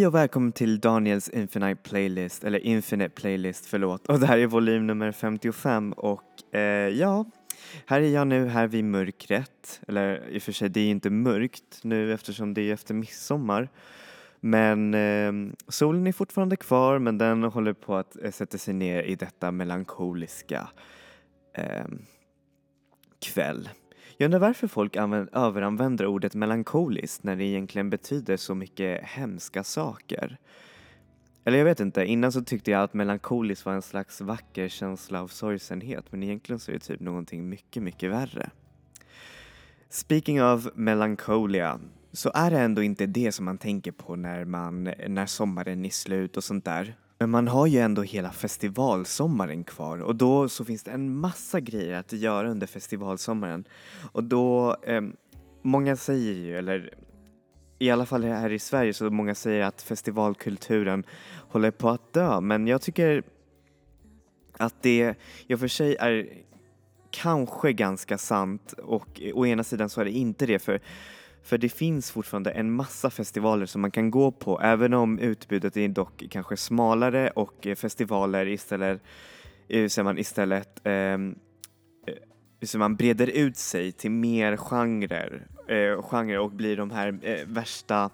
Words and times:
Hej 0.00 0.06
och 0.06 0.14
välkommen 0.14 0.52
till 0.52 0.80
Daniels 0.80 1.28
Infinite 1.28 1.82
Playlist, 1.82 2.44
eller 2.44 2.58
Infinite 2.58 3.10
Playlist, 3.10 3.66
förlåt. 3.66 4.06
Och 4.06 4.20
det 4.20 4.26
här 4.26 4.38
är 4.38 4.46
volym 4.46 4.86
nummer 4.86 5.12
55 5.12 5.92
och 5.92 6.54
eh, 6.54 6.88
ja, 6.88 7.24
här 7.86 8.00
är 8.00 8.08
jag 8.08 8.26
nu 8.26 8.46
här 8.46 8.66
vid 8.66 8.84
mörkret. 8.84 9.80
Eller 9.88 10.28
i 10.28 10.38
och 10.38 10.42
för 10.42 10.52
sig, 10.52 10.68
det 10.68 10.80
är 10.80 10.90
inte 10.90 11.10
mörkt 11.10 11.80
nu 11.82 12.12
eftersom 12.14 12.54
det 12.54 12.62
är 12.62 12.74
efter 12.74 12.94
midsommar. 12.94 13.68
Men 14.40 14.94
eh, 14.94 15.54
solen 15.68 16.06
är 16.06 16.12
fortfarande 16.12 16.56
kvar 16.56 16.98
men 16.98 17.18
den 17.18 17.42
håller 17.42 17.72
på 17.72 17.96
att 17.96 18.16
eh, 18.22 18.30
sätta 18.30 18.58
sig 18.58 18.74
ner 18.74 19.02
i 19.02 19.14
detta 19.14 19.50
melankoliska 19.50 20.68
eh, 21.54 21.86
kväll. 23.20 23.68
Jag 24.20 24.24
undrar 24.24 24.40
varför 24.40 24.66
folk 24.66 24.96
överanvänder 24.96 26.06
ordet 26.06 26.34
melankoliskt 26.34 27.22
när 27.22 27.36
det 27.36 27.44
egentligen 27.44 27.90
betyder 27.90 28.36
så 28.36 28.54
mycket 28.54 29.04
hemska 29.04 29.64
saker. 29.64 30.38
Eller 31.44 31.58
jag 31.58 31.64
vet 31.64 31.80
inte, 31.80 32.04
innan 32.04 32.32
så 32.32 32.44
tyckte 32.44 32.70
jag 32.70 32.82
att 32.82 32.94
melankoliskt 32.94 33.66
var 33.66 33.72
en 33.72 33.82
slags 33.82 34.20
vacker 34.20 34.68
känsla 34.68 35.22
av 35.22 35.28
sorgsenhet 35.28 36.04
men 36.12 36.22
egentligen 36.22 36.60
så 36.60 36.70
är 36.70 36.72
det 36.72 36.80
typ 36.80 37.00
någonting 37.00 37.48
mycket, 37.48 37.82
mycket 37.82 38.10
värre. 38.10 38.50
Speaking 39.88 40.42
of 40.42 40.68
melancholia 40.74 41.80
så 42.12 42.30
är 42.34 42.50
det 42.50 42.58
ändå 42.58 42.82
inte 42.82 43.06
det 43.06 43.32
som 43.32 43.44
man 43.44 43.58
tänker 43.58 43.92
på 43.92 44.16
när, 44.16 44.44
man, 44.44 44.84
när 45.08 45.26
sommaren 45.26 45.84
är 45.84 45.90
slut 45.90 46.36
och 46.36 46.44
sånt 46.44 46.64
där. 46.64 46.96
Men 47.20 47.30
man 47.30 47.48
har 47.48 47.66
ju 47.66 47.78
ändå 47.78 48.02
hela 48.02 48.32
festivalsommaren 48.32 49.64
kvar 49.64 49.98
och 49.98 50.16
då 50.16 50.48
så 50.48 50.64
finns 50.64 50.82
det 50.82 50.90
en 50.90 51.16
massa 51.16 51.60
grejer 51.60 51.98
att 51.98 52.12
göra 52.12 52.50
under 52.50 52.66
festivalsommaren. 52.66 53.64
Och 54.12 54.24
då, 54.24 54.76
eh, 54.82 55.02
många 55.62 55.96
säger 55.96 56.34
ju, 56.34 56.58
eller 56.58 56.94
i 57.78 57.90
alla 57.90 58.06
fall 58.06 58.24
här 58.24 58.52
i 58.52 58.58
Sverige 58.58 58.94
så 58.94 59.10
många 59.10 59.34
säger 59.34 59.62
att 59.62 59.82
festivalkulturen 59.82 61.04
håller 61.48 61.70
på 61.70 61.88
att 61.88 62.12
dö 62.12 62.40
men 62.40 62.66
jag 62.66 62.82
tycker 62.82 63.22
att 64.58 64.82
det 64.82 65.14
i 65.46 65.54
och 65.54 65.60
för 65.60 65.68
sig 65.68 65.96
är 65.96 66.28
kanske 67.10 67.72
ganska 67.72 68.18
sant 68.18 68.72
och 68.72 69.20
å 69.34 69.46
ena 69.46 69.64
sidan 69.64 69.88
så 69.88 70.00
är 70.00 70.04
det 70.04 70.10
inte 70.10 70.46
det 70.46 70.58
för 70.58 70.80
för 71.42 71.58
det 71.58 71.68
finns 71.68 72.10
fortfarande 72.10 72.50
en 72.50 72.72
massa 72.72 73.10
festivaler 73.10 73.66
som 73.66 73.80
man 73.80 73.90
kan 73.90 74.10
gå 74.10 74.30
på 74.30 74.60
även 74.60 74.94
om 74.94 75.18
utbudet 75.18 75.76
är 75.76 75.88
dock 75.88 76.22
kanske 76.30 76.56
smalare 76.56 77.30
och 77.30 77.66
eh, 77.66 77.74
festivaler 77.74 78.46
istället, 78.46 79.02
eh, 79.68 79.88
ser 79.88 80.02
man 80.02 80.18
istället 80.18 80.80
ehm, 80.84 81.34
eh, 82.06 82.14
så 82.66 82.78
man 82.78 82.96
breder 82.96 83.26
ut 83.26 83.56
sig 83.56 83.92
till 83.92 84.10
mer 84.10 84.56
genrer, 84.56 85.46
eh, 85.68 86.02
genrer 86.02 86.38
och 86.38 86.50
blir 86.50 86.76
de 86.76 86.90
här 86.90 87.18
eh, 87.22 87.46
värsta 87.46 88.10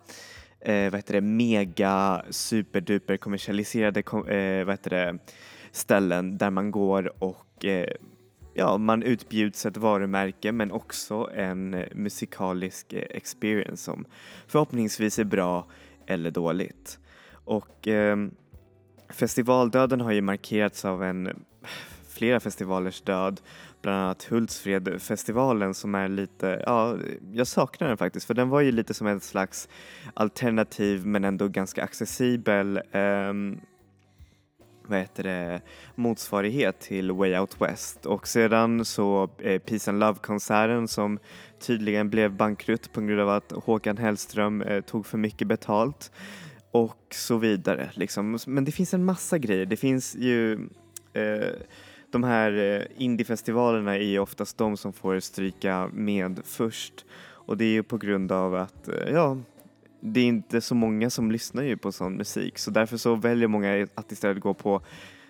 eh, 0.60 0.90
vad 0.90 0.94
heter 0.94 1.14
det, 1.14 1.20
mega 1.20 2.22
superduper 2.30 3.16
kommersialiserade 3.16 4.00
eh, 4.00 4.64
vad 4.64 4.72
heter 4.72 4.90
det, 4.90 5.18
ställen 5.72 6.38
där 6.38 6.50
man 6.50 6.70
går 6.70 7.22
och 7.22 7.64
eh, 7.64 7.88
ja, 8.56 8.78
man 8.78 9.02
utbjuds 9.02 9.66
ett 9.66 9.76
varumärke 9.76 10.52
men 10.52 10.72
också 10.72 11.30
en 11.34 11.84
musikalisk 11.92 12.92
eh, 12.92 13.02
experience 13.10 13.84
som 13.84 14.04
förhoppningsvis 14.46 15.18
är 15.18 15.24
bra 15.24 15.66
eller 16.06 16.30
dåligt. 16.30 16.98
Och 17.44 17.88
eh, 17.88 18.16
festivaldöden 19.08 20.00
har 20.00 20.12
ju 20.12 20.20
markerats 20.20 20.84
av 20.84 21.04
en 21.04 21.44
flera 22.08 22.40
festivalers 22.40 23.00
död, 23.00 23.40
bland 23.82 23.98
annat 23.98 24.24
Hultsfredfestivalen 24.24 25.74
som 25.74 25.94
är 25.94 26.08
lite, 26.08 26.62
ja, 26.66 26.96
jag 27.32 27.46
saknar 27.46 27.88
den 27.88 27.96
faktiskt 27.96 28.26
för 28.26 28.34
den 28.34 28.48
var 28.48 28.60
ju 28.60 28.72
lite 28.72 28.94
som 28.94 29.06
en 29.06 29.20
slags 29.20 29.68
alternativ 30.14 31.06
men 31.06 31.24
ändå 31.24 31.48
ganska 31.48 31.84
accessibel 31.84 32.76
eh, 32.76 33.32
vad 34.88 34.98
heter 34.98 35.22
det, 35.22 35.60
motsvarighet 35.94 36.80
till 36.80 37.12
Way 37.12 37.38
Out 37.38 37.60
West 37.60 38.06
och 38.06 38.28
sedan 38.28 38.84
så 38.84 39.30
eh, 39.38 39.58
Peace 39.58 39.90
and 39.90 40.00
Love-konserten 40.00 40.88
som 40.88 41.18
tydligen 41.60 42.10
blev 42.10 42.32
bankrutt 42.32 42.92
på 42.92 43.00
grund 43.00 43.20
av 43.20 43.28
att 43.28 43.52
Håkan 43.52 43.96
Hellström 43.96 44.62
eh, 44.62 44.80
tog 44.80 45.06
för 45.06 45.18
mycket 45.18 45.48
betalt 45.48 46.12
och 46.70 47.06
så 47.10 47.36
vidare. 47.36 47.90
Liksom. 47.94 48.38
Men 48.46 48.64
det 48.64 48.72
finns 48.72 48.94
en 48.94 49.04
massa 49.04 49.38
grejer. 49.38 49.66
Det 49.66 49.76
finns 49.76 50.14
ju 50.14 50.52
eh, 51.12 51.54
de 52.10 52.24
här 52.24 52.52
eh, 52.52 52.82
indiefestivalerna 52.96 53.94
är 53.94 54.00
ju 54.00 54.18
oftast 54.18 54.58
de 54.58 54.76
som 54.76 54.92
får 54.92 55.20
stryka 55.20 55.90
med 55.92 56.40
först 56.44 57.04
och 57.46 57.56
det 57.56 57.64
är 57.64 57.72
ju 57.72 57.82
på 57.82 57.98
grund 57.98 58.32
av 58.32 58.54
att, 58.54 58.88
eh, 58.88 59.10
ja, 59.12 59.38
det 60.12 60.20
är 60.20 60.24
inte 60.24 60.60
så 60.60 60.74
många 60.74 61.10
som 61.10 61.30
lyssnar 61.30 61.62
ju 61.62 61.76
på 61.76 61.92
sån 61.92 62.16
musik 62.16 62.58
så 62.58 62.70
därför 62.70 62.96
så 62.96 63.14
väljer 63.14 63.48
många 63.48 63.86
att 63.94 64.12
istället 64.12 64.42
gå 64.42 64.54
på 64.54 64.82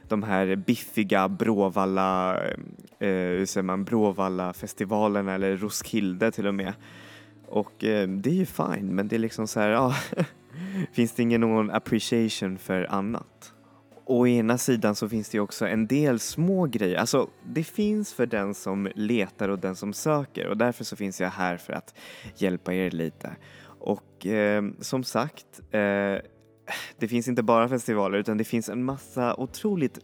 de 0.08 0.22
här 0.22 0.56
biffiga 0.56 1.28
Bråvalla, 1.28 2.40
eh, 2.98 3.08
hur 3.08 3.46
säger 3.46 3.62
man, 3.62 3.84
Bråvalla-festivalerna 3.84 5.34
eller 5.34 5.56
Roskilde 5.56 6.30
till 6.30 6.46
och 6.46 6.54
med. 6.54 6.72
Och 7.48 7.84
eh, 7.84 8.08
det 8.08 8.30
är 8.30 8.34
ju 8.34 8.46
fine 8.46 8.94
men 8.94 9.08
det 9.08 9.16
är 9.16 9.20
liksom 9.20 9.46
så 9.46 9.60
här, 9.60 9.68
ja, 9.68 9.94
finns 10.92 11.12
det 11.12 11.22
ingen 11.22 11.40
någon 11.40 11.70
appreciation 11.70 12.58
för 12.58 12.92
annat? 12.92 13.52
Å 14.08 14.26
ena 14.26 14.58
sidan 14.58 14.94
så 14.94 15.08
finns 15.08 15.28
det 15.28 15.36
ju 15.36 15.42
också 15.42 15.66
en 15.66 15.86
del 15.86 16.20
små 16.20 16.66
grejer, 16.66 16.98
alltså 16.98 17.30
det 17.44 17.64
finns 17.64 18.14
för 18.14 18.26
den 18.26 18.54
som 18.54 18.88
letar 18.94 19.48
och 19.48 19.58
den 19.58 19.76
som 19.76 19.92
söker 19.92 20.46
och 20.46 20.56
därför 20.56 20.84
så 20.84 20.96
finns 20.96 21.20
jag 21.20 21.30
här 21.30 21.56
för 21.56 21.72
att 21.72 21.94
hjälpa 22.36 22.74
er 22.74 22.90
lite. 22.90 23.36
Och 23.78 24.15
eh, 24.30 24.62
som 24.80 25.04
sagt, 25.04 25.60
eh, 25.70 26.16
det 26.98 27.08
finns 27.08 27.28
inte 27.28 27.42
bara 27.42 27.68
festivaler 27.68 28.18
utan 28.18 28.38
det 28.38 28.44
finns 28.44 28.68
en 28.68 28.84
massa 28.84 29.34
otroligt 29.36 29.98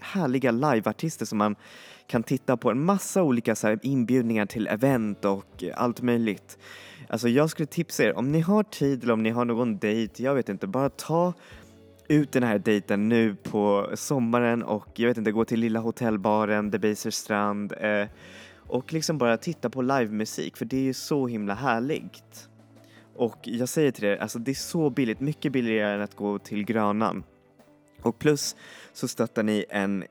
härliga 0.00 0.50
liveartister 0.50 1.26
som 1.26 1.38
man 1.38 1.56
kan 2.06 2.22
titta 2.22 2.56
på. 2.56 2.70
En 2.70 2.84
massa 2.84 3.22
olika 3.22 3.54
så 3.54 3.66
här, 3.66 3.78
inbjudningar 3.82 4.46
till 4.46 4.66
event 4.66 5.24
och 5.24 5.64
allt 5.74 6.02
möjligt. 6.02 6.58
Alltså 7.08 7.28
jag 7.28 7.50
skulle 7.50 7.66
tipsa 7.66 8.04
er, 8.04 8.18
om 8.18 8.32
ni 8.32 8.40
har 8.40 8.62
tid 8.62 9.02
eller 9.02 9.12
om 9.12 9.22
ni 9.22 9.30
har 9.30 9.44
någon 9.44 9.78
dejt, 9.78 10.22
jag 10.22 10.34
vet 10.34 10.48
inte, 10.48 10.66
bara 10.66 10.90
ta 10.90 11.32
ut 12.08 12.32
den 12.32 12.42
här 12.42 12.58
dejten 12.58 13.08
nu 13.08 13.34
på 13.34 13.90
sommaren 13.94 14.62
och 14.62 14.88
jag 14.94 15.08
vet 15.08 15.16
inte, 15.16 15.32
gå 15.32 15.44
till 15.44 15.60
lilla 15.60 15.80
hotellbaren, 15.80 16.70
Debaser 16.70 17.10
strand 17.10 17.72
eh, 17.80 18.06
och 18.56 18.92
liksom 18.92 19.18
bara 19.18 19.36
titta 19.36 19.70
på 19.70 19.82
livemusik 19.82 20.56
för 20.56 20.64
det 20.64 20.76
är 20.76 20.82
ju 20.82 20.94
så 20.94 21.26
himla 21.26 21.54
härligt. 21.54 22.47
Och 23.18 23.38
jag 23.42 23.68
säger 23.68 23.90
till 23.90 24.04
er, 24.04 24.16
alltså 24.16 24.38
det 24.38 24.50
är 24.50 24.54
så 24.54 24.90
billigt, 24.90 25.20
mycket 25.20 25.52
billigare 25.52 25.94
än 25.94 26.00
att 26.00 26.16
gå 26.16 26.38
till 26.38 26.64
Grönan. 26.64 27.24
Och 28.02 28.18
plus 28.18 28.56
så 28.92 29.08
stöttar 29.08 29.42
ni 29.42 29.64
en 29.68 30.04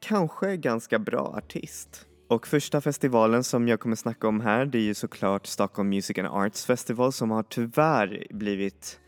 kanske 0.00 0.56
ganska 0.56 0.98
bra 0.98 1.34
artist. 1.36 2.06
Och 2.28 2.46
första 2.46 2.80
festivalen 2.80 3.44
som 3.44 3.68
jag 3.68 3.80
kommer 3.80 3.96
snacka 3.96 4.28
om 4.28 4.40
här 4.40 4.66
det 4.66 4.78
är 4.78 4.82
ju 4.82 4.94
såklart 4.94 5.46
Stockholm 5.46 5.88
Music 5.88 6.18
and 6.18 6.28
Arts 6.28 6.66
Festival 6.66 7.12
som 7.12 7.30
har 7.30 7.42
tyvärr 7.42 8.26
blivit 8.30 9.00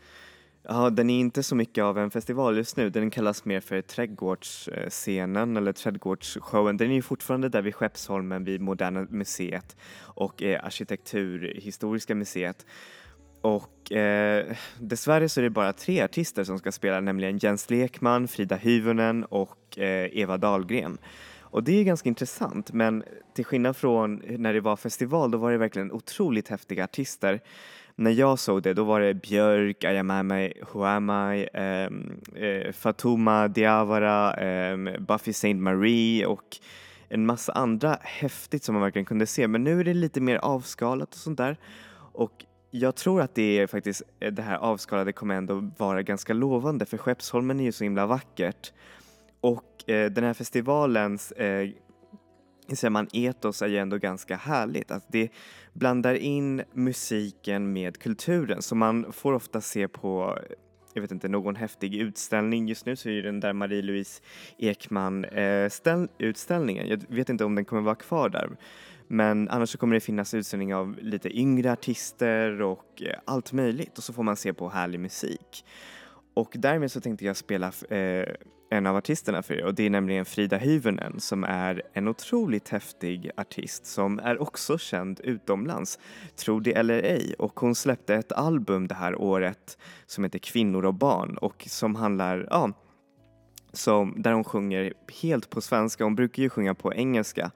Ja, 0.67 0.89
den 0.89 1.09
är 1.09 1.19
inte 1.19 1.43
så 1.43 1.55
mycket 1.55 1.83
av 1.83 1.97
en 1.97 2.11
festival 2.11 2.57
just 2.57 2.77
nu. 2.77 2.89
Den 2.89 3.09
kallas 3.09 3.45
mer 3.45 3.59
för 3.59 3.81
trädgårdsscenen 3.81 5.57
eller 5.57 5.71
trädgårdsshowen. 5.73 6.77
Den 6.77 6.91
är 6.91 6.95
ju 6.95 7.01
fortfarande 7.01 7.49
där 7.49 7.61
vid 7.61 7.75
Skeppsholmen 7.75 8.43
vid 8.43 8.61
Moderna 8.61 9.07
Museet 9.09 9.75
och 9.99 10.43
eh, 10.43 10.65
Arkitekturhistoriska 10.65 12.15
museet. 12.15 12.65
Och 13.43 13.91
eh, 13.91 14.55
dessvärre 14.79 15.29
så 15.29 15.39
är 15.39 15.43
det 15.43 15.49
bara 15.49 15.73
tre 15.73 16.01
artister 16.01 16.43
som 16.43 16.59
ska 16.59 16.71
spela, 16.71 17.01
nämligen 17.01 17.37
Jens 17.37 17.69
Lekman, 17.69 18.27
Frida 18.27 18.55
Hyvönen 18.55 19.23
och 19.23 19.77
eh, 19.77 20.17
Eva 20.17 20.37
Dahlgren. 20.37 20.97
Och 21.41 21.63
det 21.63 21.79
är 21.79 21.83
ganska 21.83 22.09
intressant, 22.09 22.73
men 22.73 23.03
till 23.35 23.45
skillnad 23.45 23.77
från 23.77 24.21
när 24.37 24.53
det 24.53 24.61
var 24.61 24.75
festival, 24.75 25.31
då 25.31 25.37
var 25.37 25.51
det 25.51 25.57
verkligen 25.57 25.91
otroligt 25.91 26.47
häftiga 26.47 26.83
artister. 26.83 27.39
När 27.95 28.11
jag 28.11 28.39
såg 28.39 28.63
det, 28.63 28.73
då 28.73 28.83
var 28.83 29.01
det 29.01 29.13
Björk, 29.13 29.83
Ayamame, 29.83 30.53
Huamai, 30.71 31.47
eh, 31.53 31.89
eh, 32.43 32.71
Fatuma 32.71 33.47
Diawara, 33.47 34.33
eh, 34.33 34.77
Buffy 34.99 35.33
Saint 35.33 35.61
Marie 35.61 36.25
och 36.25 36.57
en 37.09 37.25
massa 37.25 37.51
andra 37.51 37.97
häftigt 38.01 38.63
som 38.63 38.73
man 38.73 38.81
verkligen 38.81 39.05
kunde 39.05 39.25
se. 39.25 39.47
Men 39.47 39.63
nu 39.63 39.79
är 39.79 39.83
det 39.83 39.93
lite 39.93 40.21
mer 40.21 40.37
avskalat 40.37 41.13
och 41.13 41.19
sånt 41.19 41.37
där. 41.37 41.57
Och 42.13 42.45
jag 42.75 42.95
tror 42.95 43.21
att 43.21 43.35
det 43.35 43.59
är 43.59 43.67
faktiskt 43.67 44.01
eh, 44.19 44.33
det 44.33 44.41
här 44.41 44.57
avskalade 44.57 45.13
kommer 45.13 45.35
ändå 45.35 45.69
vara 45.77 46.01
ganska 46.01 46.33
lovande 46.33 46.85
för 46.85 46.97
Skeppsholmen 46.97 47.59
är 47.59 47.63
ju 47.63 47.71
så 47.71 47.83
himla 47.83 48.05
vackert 48.05 48.73
och 49.41 49.89
eh, 49.89 50.11
den 50.11 50.23
här 50.23 50.33
festivalens 50.33 51.31
eh, 51.31 51.69
säger 52.73 52.89
man, 52.89 53.07
etos 53.13 53.61
är 53.61 53.67
ju 53.67 53.77
ändå 53.77 53.97
ganska 53.97 54.35
härligt. 54.35 54.91
Att 54.91 55.05
det 55.07 55.29
blandar 55.73 56.15
in 56.15 56.63
musiken 56.73 57.73
med 57.73 57.97
kulturen 57.97 58.61
så 58.61 58.75
man 58.75 59.13
får 59.13 59.33
ofta 59.33 59.61
se 59.61 59.87
på 59.87 60.39
jag 60.93 61.01
vet 61.01 61.11
inte, 61.11 61.27
någon 61.27 61.55
häftig 61.55 61.95
utställning. 61.95 62.67
Just 62.67 62.85
nu 62.85 62.95
så 62.95 63.09
är 63.09 63.21
den 63.21 63.39
där 63.39 63.53
Marie-Louise 63.53 64.21
Ekman 64.57 65.25
eh, 65.25 65.69
ställ, 65.69 66.07
utställningen. 66.17 66.87
Jag 66.87 67.03
vet 67.07 67.29
inte 67.29 67.45
om 67.45 67.55
den 67.55 67.65
kommer 67.65 67.81
vara 67.81 67.95
kvar 67.95 68.29
där. 68.29 68.49
Men 69.13 69.49
annars 69.49 69.69
så 69.69 69.77
kommer 69.77 69.93
det 69.93 69.99
finnas 69.99 70.33
utställning 70.33 70.75
av 70.75 70.97
lite 71.01 71.37
yngre 71.37 71.71
artister 71.71 72.61
och 72.61 73.01
eh, 73.01 73.19
allt 73.25 73.51
möjligt 73.51 73.97
och 73.97 74.03
så 74.03 74.13
får 74.13 74.23
man 74.23 74.35
se 74.35 74.53
på 74.53 74.69
härlig 74.69 74.99
musik. 74.99 75.65
Och 76.33 76.53
därmed 76.55 76.91
så 76.91 77.01
tänkte 77.01 77.25
jag 77.25 77.37
spela 77.37 77.71
eh, 77.89 78.27
en 78.69 78.87
av 78.87 78.95
artisterna 78.95 79.43
för 79.43 79.53
er 79.53 79.65
och 79.65 79.75
det 79.75 79.83
är 79.83 79.89
nämligen 79.89 80.25
Frida 80.25 80.57
Hyvönen 80.57 81.19
som 81.19 81.43
är 81.43 81.81
en 81.93 82.07
otroligt 82.07 82.69
häftig 82.69 83.31
artist 83.37 83.85
som 83.85 84.19
är 84.19 84.41
också 84.41 84.77
känd 84.77 85.19
utomlands, 85.23 85.99
tro 86.35 86.59
det 86.59 86.73
eller 86.73 87.03
ej. 87.03 87.35
Och 87.39 87.59
hon 87.59 87.75
släppte 87.75 88.15
ett 88.15 88.31
album 88.31 88.87
det 88.87 88.95
här 88.95 89.15
året 89.15 89.77
som 90.05 90.23
heter 90.23 90.39
Kvinnor 90.39 90.85
och 90.85 90.93
barn 90.93 91.37
och 91.37 91.65
som 91.67 91.95
handlar, 91.95 92.47
ja, 92.49 92.71
som, 93.73 94.21
där 94.21 94.33
hon 94.33 94.43
sjunger 94.43 94.93
helt 95.21 95.49
på 95.49 95.61
svenska. 95.61 96.03
Hon 96.03 96.15
brukar 96.15 96.43
ju 96.43 96.49
sjunga 96.49 96.75
på 96.75 96.93
engelska 96.93 97.51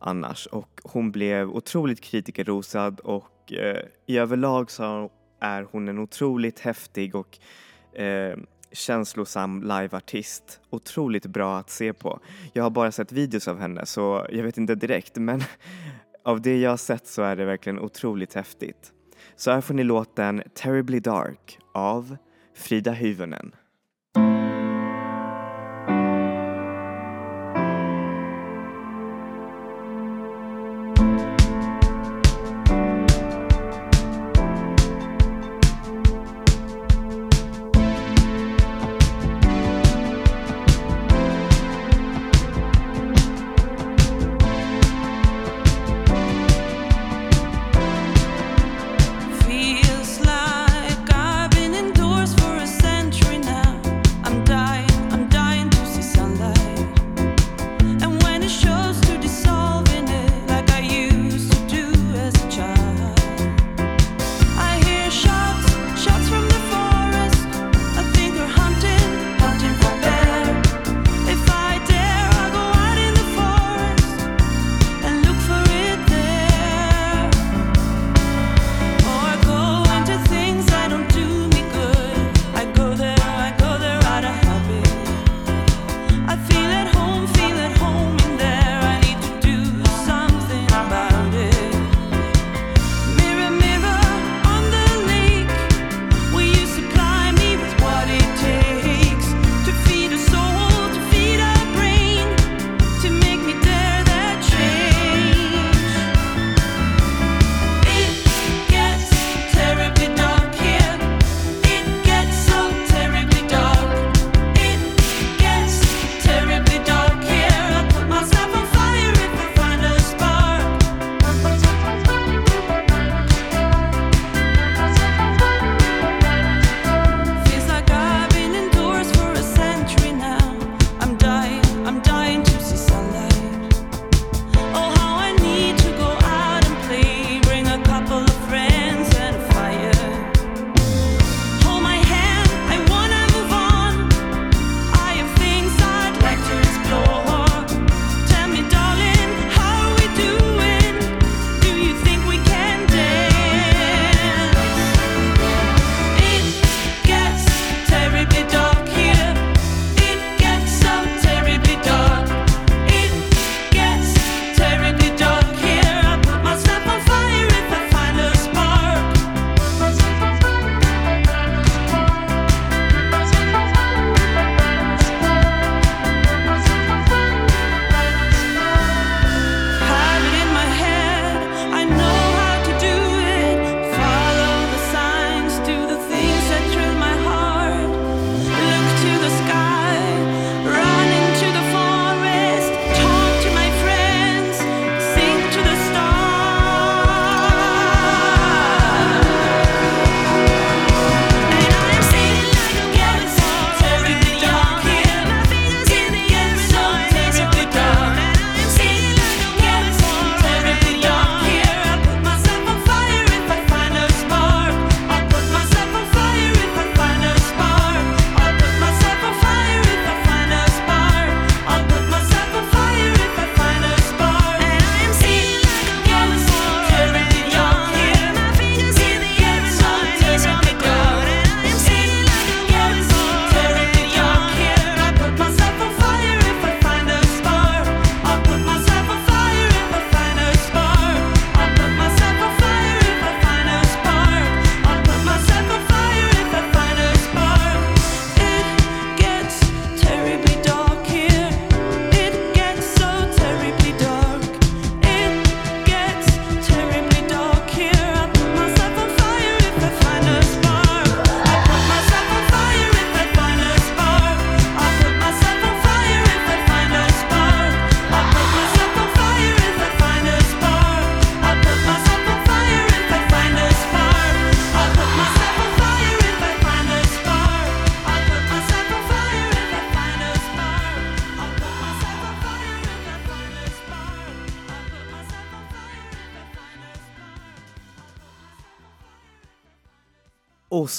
annars 0.00 0.46
och 0.46 0.80
hon 0.84 1.12
blev 1.12 1.50
otroligt 1.50 2.00
kritikerrosad 2.00 3.00
och 3.00 3.52
eh, 3.52 3.82
i 4.06 4.18
överlag 4.18 4.70
så 4.70 5.10
är 5.40 5.66
hon 5.70 5.88
en 5.88 5.98
otroligt 5.98 6.60
häftig 6.60 7.14
och 7.14 7.38
eh, 8.00 8.38
känslosam 8.72 9.62
liveartist. 9.62 10.60
Otroligt 10.70 11.26
bra 11.26 11.58
att 11.58 11.70
se 11.70 11.92
på. 11.92 12.20
Jag 12.52 12.62
har 12.62 12.70
bara 12.70 12.92
sett 12.92 13.12
videos 13.12 13.48
av 13.48 13.60
henne 13.60 13.86
så 13.86 14.26
jag 14.30 14.42
vet 14.44 14.58
inte 14.58 14.74
direkt 14.74 15.16
men 15.16 15.42
av 16.24 16.40
det 16.40 16.58
jag 16.58 16.70
har 16.70 16.76
sett 16.76 17.06
så 17.06 17.22
är 17.22 17.36
det 17.36 17.44
verkligen 17.44 17.78
otroligt 17.78 18.34
häftigt. 18.34 18.92
Så 19.36 19.50
här 19.50 19.60
får 19.60 19.74
ni 19.74 19.84
låten 19.84 20.42
Terribly 20.54 21.00
Dark 21.00 21.58
av 21.74 22.16
Frida 22.54 22.92
Hyvönen. 22.92 23.52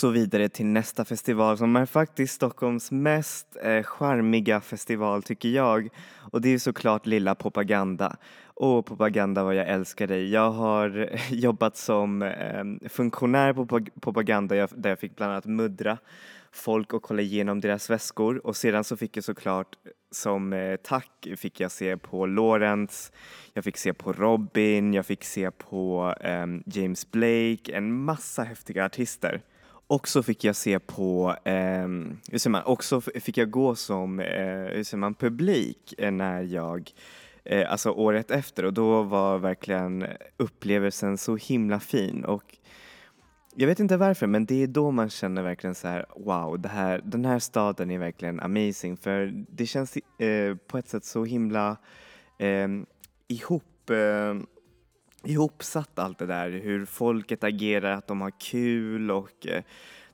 Så 0.01 0.09
vidare 0.09 0.49
till 0.49 0.65
nästa 0.65 1.05
festival 1.05 1.57
som 1.57 1.75
är 1.75 1.85
faktiskt 1.85 2.33
Stockholms 2.33 2.91
mest 2.91 3.57
eh, 3.63 3.83
charmiga 3.83 4.61
festival 4.61 5.23
tycker 5.23 5.49
jag. 5.49 5.89
Och 6.31 6.41
det 6.41 6.49
är 6.49 6.57
såklart 6.57 7.05
Lilla 7.05 7.35
Propaganda. 7.35 8.15
Åh 8.55 8.81
Propaganda 8.81 9.43
vad 9.43 9.55
jag 9.55 9.67
älskar 9.69 10.07
dig. 10.07 10.31
Jag 10.31 10.51
har 10.51 11.09
jobbat 11.29 11.77
som 11.77 12.21
eh, 12.21 12.89
funktionär 12.89 13.53
på 13.53 13.65
Propaganda 14.01 14.67
där 14.67 14.89
jag 14.89 14.99
fick 14.99 15.15
bland 15.15 15.31
annat 15.31 15.45
muddra 15.45 15.97
folk 16.51 16.93
och 16.93 17.03
kolla 17.03 17.21
igenom 17.21 17.61
deras 17.61 17.89
väskor 17.89 18.47
och 18.47 18.55
sedan 18.55 18.83
så 18.83 18.97
fick 18.97 19.17
jag 19.17 19.23
såklart 19.23 19.75
som 20.11 20.53
eh, 20.53 20.75
tack 20.75 21.27
fick 21.37 21.59
jag 21.59 21.71
se 21.71 21.97
på 21.97 22.25
Lawrence, 22.25 23.11
jag 23.53 23.63
fick 23.63 23.77
se 23.77 23.93
på 23.93 24.13
Robin, 24.13 24.93
jag 24.93 25.05
fick 25.05 25.23
se 25.23 25.51
på 25.51 26.15
eh, 26.21 26.45
James 26.65 27.11
Blake, 27.11 27.73
en 27.73 28.03
massa 28.03 28.43
häftiga 28.43 28.85
artister. 28.85 29.41
Och 29.91 30.07
så 30.07 30.23
fick 30.23 30.43
jag 30.43 30.55
se 30.55 30.79
på, 30.79 31.35
eh, 31.43 31.87
hur 32.31 32.37
säger 32.37 32.49
man, 32.49 32.63
också 32.65 33.01
fick 33.01 33.37
jag 33.37 33.51
gå 33.51 33.75
som, 33.75 34.19
eh, 34.19 34.25
hur 34.45 34.83
säger 34.83 34.97
man, 34.97 35.13
publik 35.13 35.93
eh, 35.97 36.11
när 36.11 36.41
jag 36.41 36.91
eh, 37.43 37.71
alltså 37.71 37.91
året 37.91 38.31
efter. 38.31 38.65
Och 38.65 38.73
då 38.73 39.03
var 39.03 39.37
verkligen 39.37 40.05
upplevelsen 40.37 41.17
så 41.17 41.35
himla 41.35 41.79
fin. 41.79 42.25
Och 42.25 42.57
jag 43.55 43.67
vet 43.67 43.79
inte 43.79 43.97
varför 43.97 44.27
men 44.27 44.45
det 44.45 44.63
är 44.63 44.67
då 44.67 44.91
man 44.91 45.09
känner 45.09 45.41
verkligen 45.41 45.75
så 45.75 45.87
här 45.87 46.05
wow, 46.15 46.59
det 46.59 46.69
här, 46.69 47.01
den 47.03 47.25
här 47.25 47.39
staden 47.39 47.91
är 47.91 47.97
verkligen 47.99 48.39
amazing. 48.39 48.97
För 48.97 49.45
det 49.49 49.65
känns 49.65 49.97
eh, 49.97 50.55
på 50.67 50.77
ett 50.77 50.89
sätt 50.89 51.05
så 51.05 51.25
himla 51.25 51.77
eh, 52.37 52.67
ihop 53.27 53.89
eh, 53.89 54.35
ihopsatt 55.23 55.99
allt 55.99 56.17
det 56.17 56.25
där, 56.25 56.49
hur 56.49 56.85
folket 56.85 57.43
agerar, 57.43 57.91
att 57.91 58.07
de 58.07 58.21
har 58.21 58.31
kul 58.39 59.11
och 59.11 59.47
eh, 59.47 59.63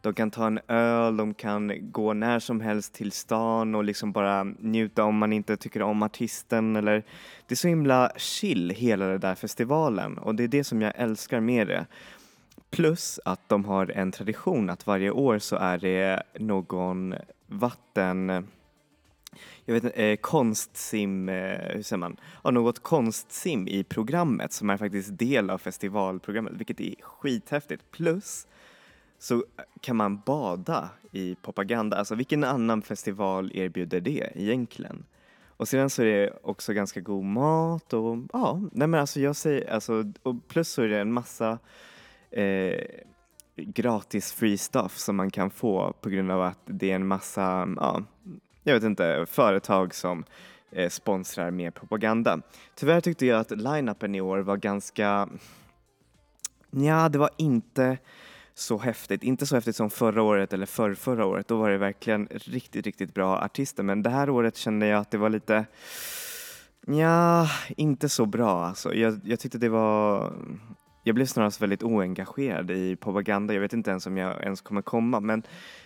de 0.02 0.14
kan 0.14 0.32
ta 0.32 0.48
en 0.48 0.60
öl, 0.68 1.18
de 1.18 1.34
kan 1.34 1.92
gå 1.92 2.14
när 2.14 2.40
som 2.40 2.62
helst 2.62 2.94
till 2.94 3.12
stan 3.12 3.76
och 3.76 3.84
liksom 3.84 4.12
bara 4.12 4.44
njuta 4.44 5.04
om 5.04 5.18
man 5.18 5.34
inte 5.34 5.58
tycker 5.58 5.82
om 5.82 6.04
artisten 6.04 6.76
eller 6.76 7.04
det 7.48 7.54
är 7.54 7.56
så 7.56 7.68
himla 7.68 8.12
chill 8.18 8.70
hela 8.70 9.06
den 9.06 9.20
där 9.20 9.36
festivalen 9.36 10.18
och 10.18 10.36
det 10.36 10.44
är 10.44 10.48
det 10.48 10.64
som 10.64 10.82
jag 10.82 10.94
älskar 10.96 11.40
med 11.40 11.68
det. 11.68 11.86
Plus 12.70 13.20
att 13.26 13.50
de 13.50 13.66
har 13.66 13.92
en 13.92 14.12
tradition 14.12 14.70
att 14.70 14.88
varje 14.88 15.12
år 15.12 15.40
så 15.40 15.56
är 15.56 15.78
det 15.78 16.24
någon 16.40 17.16
vatten 17.48 18.48
jag 19.66 19.74
vet 19.74 19.84
inte, 19.84 20.04
eh, 20.04 20.18
konstsim, 20.18 21.30
eh, 21.30 21.76
hur 21.76 21.84
säger 21.84 21.98
man, 21.98 22.18
ja, 22.44 22.52
något 22.52 22.80
konstsim 22.80 23.68
i 23.68 23.84
programmet 23.84 24.54
som 24.54 24.70
är 24.70 24.78
faktiskt 24.78 25.18
del 25.18 25.50
av 25.50 25.58
festivalprogrammet, 25.58 26.54
vilket 26.54 26.82
är 26.82 26.96
skithäftigt. 27.02 27.92
Plus 27.92 28.48
så 29.20 29.46
kan 29.82 29.96
man 29.96 30.22
bada 30.26 30.90
i 31.12 31.36
propaganda, 31.36 31.98
alltså 31.98 32.16
vilken 32.16 32.44
annan 32.44 32.82
festival 32.82 33.52
erbjuder 33.54 34.02
det 34.02 34.32
egentligen? 34.36 35.06
Och 35.58 35.68
sedan 35.68 35.90
så 35.90 36.02
är 36.02 36.06
det 36.06 36.34
också 36.44 36.74
ganska 36.74 37.00
god 37.00 37.26
mat 37.26 37.94
och 37.94 38.18
ja, 38.34 38.62
nej 38.72 38.88
men 38.88 39.00
alltså 39.00 39.20
jag 39.20 39.36
säger, 39.36 39.74
alltså, 39.74 40.12
och 40.24 40.48
plus 40.48 40.70
så 40.70 40.82
är 40.82 40.88
det 40.88 41.00
en 41.00 41.14
massa 41.14 41.60
eh, 42.32 42.84
gratis 43.56 44.34
free 44.34 44.58
stuff 44.58 44.98
som 44.98 45.16
man 45.16 45.32
kan 45.32 45.50
få 45.50 45.94
på 46.02 46.10
grund 46.10 46.32
av 46.32 46.42
att 46.42 46.60
det 46.66 46.92
är 46.92 46.96
en 46.96 47.08
massa, 47.08 47.68
ja, 47.78 48.04
jag 48.68 48.74
vet 48.74 48.84
inte, 48.84 49.26
företag 49.30 49.96
som 49.96 50.24
eh, 50.72 50.90
sponsrar 50.90 51.52
mer 51.52 51.72
propaganda. 51.72 52.42
Tyvärr 52.76 53.02
tyckte 53.02 53.26
jag 53.26 53.40
att 53.40 53.52
line-upen 53.52 54.16
i 54.16 54.22
år 54.22 54.40
var 54.40 54.58
ganska, 54.58 55.30
ja 56.72 57.10
det 57.10 57.18
var 57.18 57.30
inte 57.38 57.98
så 58.54 58.78
häftigt, 58.78 59.24
inte 59.24 59.46
så 59.46 59.56
häftigt 59.56 59.76
som 59.76 59.90
förra 59.90 60.22
året 60.22 60.54
eller 60.54 60.66
förr, 60.66 60.94
förra 60.94 61.26
året. 61.26 61.48
Då 61.48 61.58
var 61.58 61.70
det 61.70 61.78
verkligen 61.78 62.28
riktigt, 62.32 62.86
riktigt 62.86 63.14
bra 63.14 63.38
artister. 63.38 63.84
Men 63.84 64.04
det 64.04 64.10
här 64.10 64.30
året 64.30 64.58
kände 64.58 64.88
jag 64.88 65.00
att 65.00 65.12
det 65.12 65.18
var 65.18 65.30
lite, 65.30 65.66
ja, 66.88 67.50
inte 67.78 68.10
så 68.10 68.26
bra 68.26 68.66
alltså. 68.66 68.94
Jag, 68.94 69.20
jag 69.24 69.40
tyckte 69.40 69.58
det 69.58 69.70
var 69.70 70.34
jag 71.08 71.16
blev 71.16 71.26
snarast 71.26 71.62
väldigt 71.62 71.84
oengagerad 71.84 72.72
i 72.72 72.96
propaganda. 72.96 73.54
Jag 73.54 73.62
vet 73.62 73.74
inte 73.74 73.90
ens 73.90 74.08
om 74.08 74.18
jag 74.18 74.44
ens 74.44 74.62
kommer 74.62 74.82
komma, 74.82 75.20
men 75.20 75.44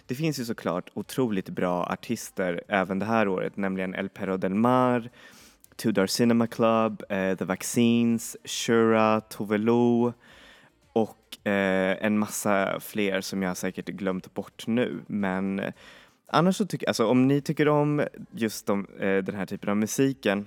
det 0.08 0.16
finns 0.16 0.40
ju 0.40 0.46
såklart 0.46 0.90
otroligt 0.94 1.50
bra 1.50 1.84
artister 1.84 2.62
även 2.68 3.00
det 3.00 3.06
här 3.06 3.28
året, 3.28 3.58
nämligen 3.58 3.96
El 3.96 4.10
Perro 4.10 4.38
del 4.38 4.54
Mar, 4.54 5.10
Tudor 5.76 6.08
Cinema 6.08 6.48
Club, 6.48 7.04
eh, 7.10 7.38
The 7.38 7.46
Vaccines, 7.46 8.38
Shura, 8.46 9.22
Tove 9.22 9.58
Lo 9.58 10.14
och 10.94 11.48
eh, 11.48 12.06
en 12.06 12.18
massa 12.18 12.80
fler 12.80 13.22
som 13.22 13.44
jag 13.44 13.58
säkert 13.58 13.86
glömt 13.86 14.34
bort 14.34 14.68
nu. 14.68 15.00
Men 15.08 15.60
eh, 15.60 15.74
annars 16.28 16.56
så 16.56 16.66
tycker 16.66 16.86
jag, 16.86 16.90
alltså 16.90 17.08
om 17.08 17.28
ni 17.28 17.42
tycker 17.42 17.68
om 17.68 18.04
just 18.32 18.66
de, 18.66 18.88
eh, 19.00 19.18
den 19.18 19.36
här 19.36 19.46
typen 19.46 19.70
av 19.70 19.78
musiken 19.78 20.46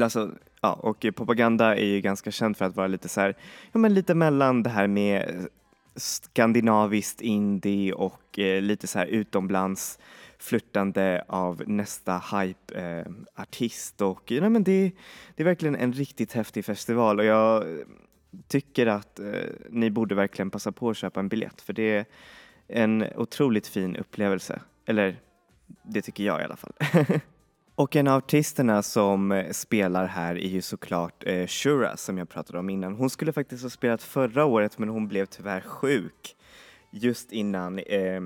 Alltså, 0.00 0.30
ja, 0.60 0.72
och 0.72 1.00
propaganda 1.00 1.76
är 1.76 1.84
ju 1.84 2.00
ganska 2.00 2.30
känd 2.30 2.56
för 2.56 2.64
att 2.64 2.76
vara 2.76 2.86
lite 2.86 3.08
så 3.08 3.20
här, 3.20 3.34
ja 3.72 3.78
men 3.78 3.94
lite 3.94 4.14
mellan 4.14 4.62
det 4.62 4.70
här 4.70 4.86
med 4.86 5.48
skandinaviskt 5.96 7.20
indie 7.20 7.92
och 7.92 8.38
eh, 8.38 8.62
lite 8.62 8.86
så 8.86 8.98
här 8.98 9.06
utomlands 9.06 9.98
flörtande 10.38 11.24
av 11.28 11.62
nästa 11.66 12.22
hype-artist 12.32 14.00
eh, 14.00 14.06
och 14.06 14.30
ja, 14.30 14.48
men 14.48 14.64
det, 14.64 14.92
det 15.36 15.42
är 15.42 15.44
verkligen 15.44 15.76
en 15.76 15.92
riktigt 15.92 16.32
häftig 16.32 16.64
festival 16.64 17.18
och 17.18 17.24
jag 17.24 17.64
tycker 18.48 18.86
att 18.86 19.18
eh, 19.18 19.26
ni 19.70 19.90
borde 19.90 20.14
verkligen 20.14 20.50
passa 20.50 20.72
på 20.72 20.90
att 20.90 20.96
köpa 20.96 21.20
en 21.20 21.28
biljett 21.28 21.60
för 21.60 21.72
det 21.72 21.96
är 21.96 22.06
en 22.68 23.04
otroligt 23.16 23.66
fin 23.66 23.96
upplevelse. 23.96 24.60
Eller 24.86 25.16
det 25.82 26.02
tycker 26.02 26.24
jag 26.24 26.40
i 26.40 26.44
alla 26.44 26.56
fall. 26.56 26.72
Och 27.78 27.96
en 27.96 28.08
av 28.08 28.16
artisterna 28.16 28.82
som 28.82 29.32
eh, 29.32 29.50
spelar 29.50 30.06
här 30.06 30.34
är 30.34 30.48
ju 30.48 30.62
såklart 30.62 31.26
eh, 31.26 31.46
Shura 31.46 31.96
som 31.96 32.18
jag 32.18 32.28
pratade 32.28 32.58
om 32.58 32.70
innan. 32.70 32.94
Hon 32.94 33.10
skulle 33.10 33.32
faktiskt 33.32 33.62
ha 33.62 33.70
spelat 33.70 34.02
förra 34.02 34.44
året 34.44 34.78
men 34.78 34.88
hon 34.88 35.08
blev 35.08 35.26
tyvärr 35.26 35.60
sjuk 35.60 36.36
just 36.90 37.32
innan 37.32 37.78
eh, 37.78 38.20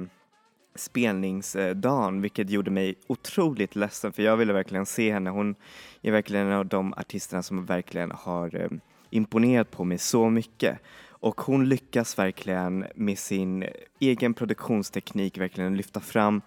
spelningsdagen 0.74 2.20
vilket 2.20 2.50
gjorde 2.50 2.70
mig 2.70 2.94
otroligt 3.06 3.76
ledsen 3.76 4.12
för 4.12 4.22
jag 4.22 4.36
ville 4.36 4.52
verkligen 4.52 4.86
se 4.86 5.12
henne. 5.12 5.30
Hon 5.30 5.54
är 6.02 6.12
verkligen 6.12 6.46
en 6.46 6.52
av 6.52 6.66
de 6.66 6.92
artisterna 6.92 7.42
som 7.42 7.66
verkligen 7.66 8.10
har 8.10 8.56
eh, 8.56 8.70
imponerat 9.10 9.70
på 9.70 9.84
mig 9.84 9.98
så 9.98 10.30
mycket. 10.30 10.78
Och 11.22 11.40
hon 11.40 11.68
lyckas 11.68 12.18
verkligen 12.18 12.86
med 12.94 13.18
sin 13.18 13.62
eh, 13.62 13.68
egen 14.00 14.34
produktionsteknik 14.34 15.38
verkligen 15.38 15.76
lyfta 15.76 16.00
fram 16.00 16.42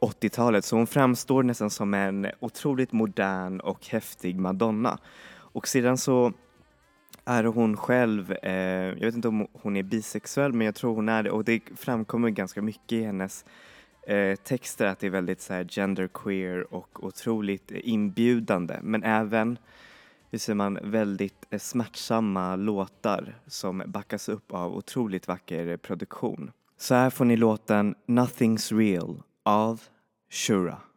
80-talet 0.00 0.64
så 0.64 0.76
hon 0.76 0.86
framstår 0.86 1.42
nästan 1.42 1.70
som 1.70 1.94
en 1.94 2.26
otroligt 2.40 2.92
modern 2.92 3.60
och 3.60 3.86
häftig 3.86 4.36
Madonna. 4.36 4.98
Och 5.32 5.68
sedan 5.68 5.98
så 5.98 6.32
är 7.24 7.44
hon 7.44 7.76
själv, 7.76 8.32
eh, 8.32 8.52
jag 8.88 9.04
vet 9.04 9.14
inte 9.14 9.28
om 9.28 9.46
hon 9.52 9.76
är 9.76 9.82
bisexuell 9.82 10.52
men 10.52 10.64
jag 10.64 10.74
tror 10.74 10.94
hon 10.94 11.08
är 11.08 11.22
det 11.22 11.30
och 11.30 11.44
det 11.44 11.60
framkommer 11.76 12.30
ganska 12.30 12.62
mycket 12.62 12.92
i 12.92 13.02
hennes 13.02 13.44
eh, 14.06 14.36
texter 14.36 14.86
att 14.86 14.98
det 14.98 15.06
är 15.06 15.10
väldigt 15.10 15.40
så 15.40 15.54
här, 15.54 15.64
genderqueer 15.64 16.74
och 16.74 17.04
otroligt 17.04 17.70
inbjudande 17.70 18.78
men 18.82 19.02
även 19.02 19.58
hur 20.30 20.38
ser 20.38 20.54
man 20.54 20.78
väldigt 20.82 21.46
eh, 21.50 21.58
smärtsamma 21.58 22.56
låtar 22.56 23.34
som 23.46 23.82
backas 23.86 24.28
upp 24.28 24.52
av 24.52 24.76
otroligt 24.76 25.28
vacker 25.28 25.76
produktion. 25.76 26.50
Så 26.76 26.94
här 26.94 27.10
får 27.10 27.24
ni 27.24 27.36
låten 27.36 27.94
Nothing's 28.06 28.76
Real 28.76 29.22
av 29.44 29.80
Shura. 30.30 30.89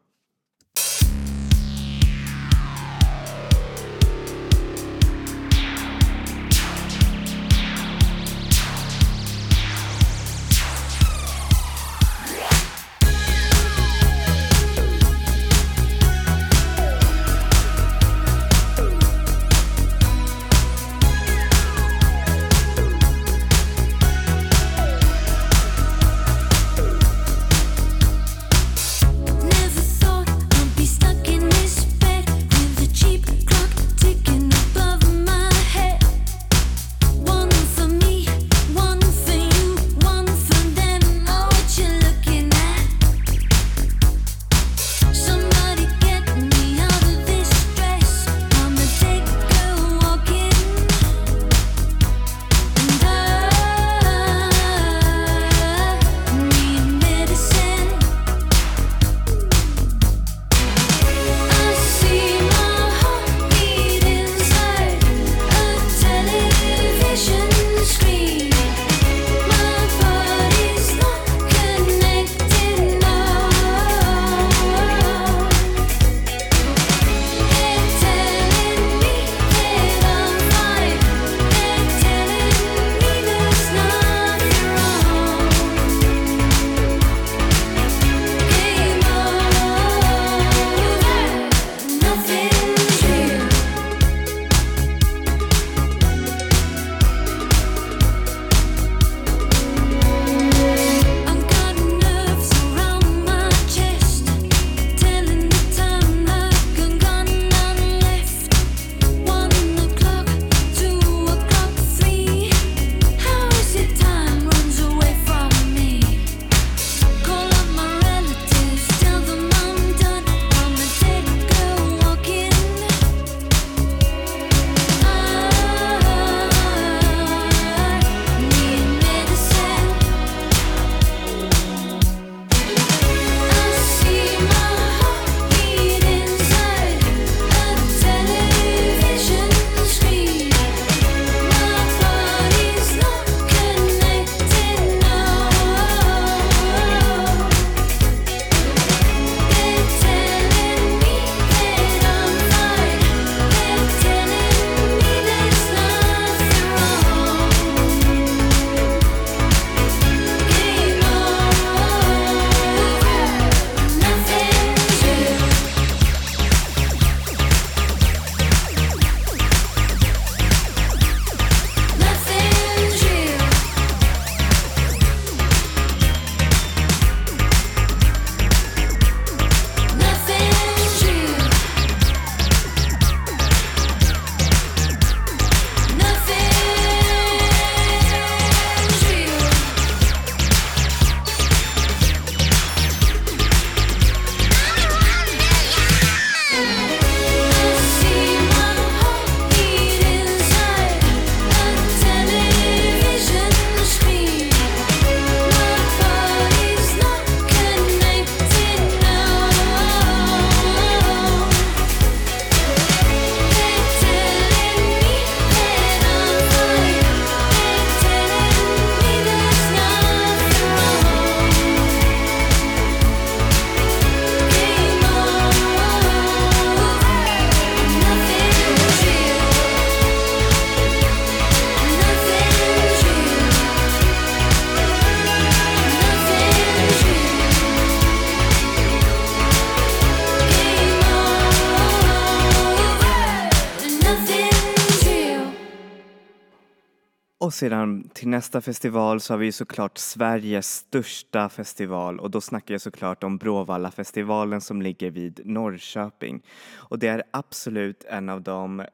Sedan 247.64 248.10
till 248.14 248.28
nästa 248.28 248.62
festival 248.62 249.20
så 249.20 249.34
har 249.34 249.38
vi 249.38 249.52
såklart 249.52 249.98
Sveriges 249.98 250.76
största 250.76 251.50
festival 251.50 252.20
och 252.20 252.32
då 252.32 252.42
snackar 252.42 252.74
jag 252.74 252.82
såklart 252.82 253.24
om 253.24 253.38
Bråvallafestivalen 253.38 254.62
som 254.62 254.82
ligger 254.82 255.12
vid 255.12 255.42
Norrköping. 255.46 256.42
Och 256.76 257.00
det 257.00 257.08
är 257.08 257.24
absolut 257.32 258.04
en 258.04 258.30
av 258.30 258.42
de 258.42 258.86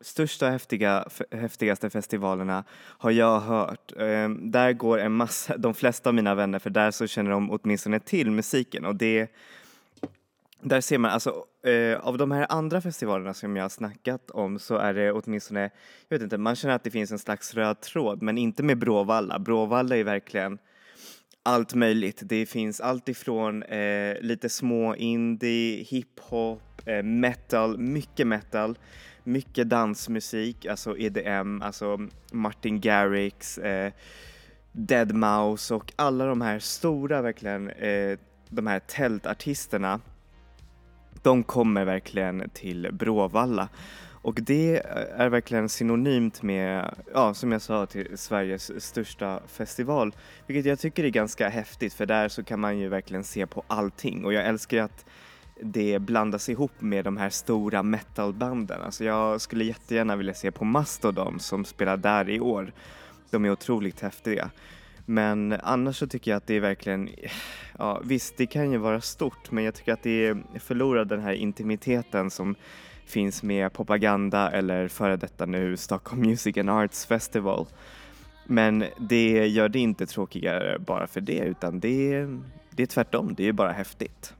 största 0.00 0.50
häftiga, 0.50 1.08
häftigaste 1.30 1.90
festivalerna 1.90 2.64
har 2.72 3.10
jag 3.10 3.40
hört. 3.40 3.92
Ehm, 3.98 4.50
där 4.50 4.72
går 4.72 4.98
en 4.98 5.12
massa, 5.12 5.56
de 5.56 5.74
flesta 5.74 6.10
av 6.10 6.14
mina 6.14 6.34
vänner, 6.34 6.58
för 6.58 6.70
där 6.70 6.90
så 6.90 7.06
känner 7.06 7.30
de 7.30 7.50
åtminstone 7.50 8.00
till 8.00 8.30
musiken 8.30 8.84
och 8.84 8.96
det 8.96 9.30
där 10.64 10.80
ser 10.80 10.98
man, 10.98 11.10
alltså 11.10 11.44
eh, 11.66 11.98
av 11.98 12.18
de 12.18 12.30
här 12.30 12.46
andra 12.48 12.80
festivalerna 12.80 13.34
som 13.34 13.56
jag 13.56 13.64
har 13.64 13.68
snackat 13.68 14.30
om 14.30 14.58
så 14.58 14.76
är 14.76 14.94
det 14.94 15.12
åtminstone, 15.12 15.60
jag 16.08 16.18
vet 16.18 16.22
inte, 16.22 16.38
man 16.38 16.56
känner 16.56 16.74
att 16.74 16.84
det 16.84 16.90
finns 16.90 17.12
en 17.12 17.18
slags 17.18 17.54
röd 17.54 17.80
tråd 17.80 18.22
men 18.22 18.38
inte 18.38 18.62
med 18.62 18.78
Bråvalla. 18.78 19.38
Bråvalla 19.38 19.96
är 19.96 20.04
verkligen 20.04 20.58
allt 21.42 21.74
möjligt. 21.74 22.20
Det 22.24 22.46
finns 22.46 22.80
allt 22.80 23.08
ifrån 23.08 23.62
eh, 23.62 24.16
lite 24.20 24.48
små 24.48 24.96
indie, 24.96 25.84
hiphop, 25.84 26.62
eh, 26.86 27.02
metal, 27.02 27.78
mycket 27.78 28.26
metal, 28.26 28.78
mycket 29.24 29.68
dansmusik, 29.68 30.66
alltså 30.66 30.98
EDM, 30.98 31.62
alltså 31.62 32.08
Martin 32.32 32.80
Garrix, 32.80 33.58
eh, 33.58 33.92
Dead 34.72 35.14
Mouse 35.14 35.74
och 35.74 35.92
alla 35.96 36.26
de 36.26 36.40
här 36.40 36.58
stora 36.58 37.22
verkligen, 37.22 37.70
eh, 37.70 38.18
de 38.48 38.66
här 38.66 38.78
tältartisterna 38.78 40.00
de 41.24 41.42
kommer 41.42 41.84
verkligen 41.84 42.50
till 42.54 42.88
Bråvalla. 42.92 43.68
Och 44.22 44.38
det 44.42 44.76
eh, 44.76 45.20
är 45.20 45.28
verkligen 45.28 45.68
synonymt 45.68 46.42
med, 46.42 46.94
ja 47.14 47.34
som 47.34 47.52
jag 47.52 47.62
sa, 47.62 47.86
till 47.86 48.18
Sveriges 48.18 48.84
största 48.84 49.40
festival. 49.46 50.14
Vilket 50.46 50.66
jag 50.66 50.78
tycker 50.78 51.04
är 51.04 51.08
ganska 51.08 51.48
häftigt 51.48 51.94
för 51.94 52.06
där 52.06 52.28
så 52.28 52.44
kan 52.44 52.60
man 52.60 52.78
ju 52.78 52.88
verkligen 52.88 53.24
se 53.24 53.46
på 53.46 53.64
allting 53.66 54.24
och 54.24 54.32
jag 54.32 54.46
älskar 54.46 54.82
att 54.82 55.04
det 55.60 55.98
blandas 55.98 56.48
ihop 56.48 56.72
med 56.78 57.04
de 57.04 57.16
här 57.16 57.30
stora 57.30 57.82
metalbanden. 57.82 58.82
Alltså 58.82 59.04
jag 59.04 59.40
skulle 59.40 59.64
jättegärna 59.64 60.16
vilja 60.16 60.34
se 60.34 60.50
på 60.50 60.64
Mastodon 60.64 61.40
som 61.40 61.64
spelar 61.64 61.96
där 61.96 62.30
i 62.30 62.40
år. 62.40 62.72
De 63.30 63.44
är 63.44 63.50
otroligt 63.50 64.00
häftiga. 64.00 64.50
Men 65.06 65.52
annars 65.62 65.96
så 65.96 66.06
tycker 66.06 66.30
jag 66.30 66.36
att 66.36 66.46
det 66.46 66.54
är 66.54 66.60
verkligen, 66.60 67.10
ja 67.78 68.00
visst 68.04 68.36
det 68.36 68.46
kan 68.46 68.72
ju 68.72 68.78
vara 68.78 69.00
stort 69.00 69.50
men 69.50 69.64
jag 69.64 69.74
tycker 69.74 69.92
att 69.92 70.02
det 70.02 70.36
förlorar 70.58 71.04
den 71.04 71.20
här 71.20 71.32
intimiteten 71.32 72.30
som 72.30 72.54
finns 73.06 73.42
med 73.42 73.72
propaganda 73.72 74.50
eller 74.50 74.88
före 74.88 75.16
detta 75.16 75.46
nu 75.46 75.76
Stockholm 75.76 76.22
Music 76.22 76.56
and 76.56 76.70
Arts 76.70 77.06
Festival. 77.06 77.66
Men 78.46 78.84
det 78.98 79.46
gör 79.46 79.68
det 79.68 79.78
inte 79.78 80.06
tråkigare 80.06 80.78
bara 80.78 81.06
för 81.06 81.20
det 81.20 81.38
utan 81.38 81.80
det, 81.80 82.26
det 82.70 82.82
är 82.82 82.86
tvärtom, 82.86 83.34
det 83.34 83.48
är 83.48 83.52
bara 83.52 83.72
häftigt. 83.72 84.34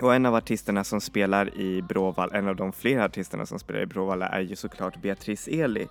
Och 0.00 0.14
en 0.14 0.26
av 0.26 0.34
artisterna 0.34 0.84
som 0.84 1.00
spelar 1.00 1.60
i 1.60 1.82
Bråvalla, 1.82 2.38
en 2.38 2.48
av 2.48 2.56
de 2.56 2.72
flera 2.72 3.04
artisterna 3.04 3.46
som 3.46 3.58
spelar 3.58 3.80
i 3.80 3.86
Bråvalla 3.86 4.28
är 4.28 4.40
ju 4.40 4.56
såklart 4.56 5.02
Beatrice 5.02 5.48
Eli 5.48 5.86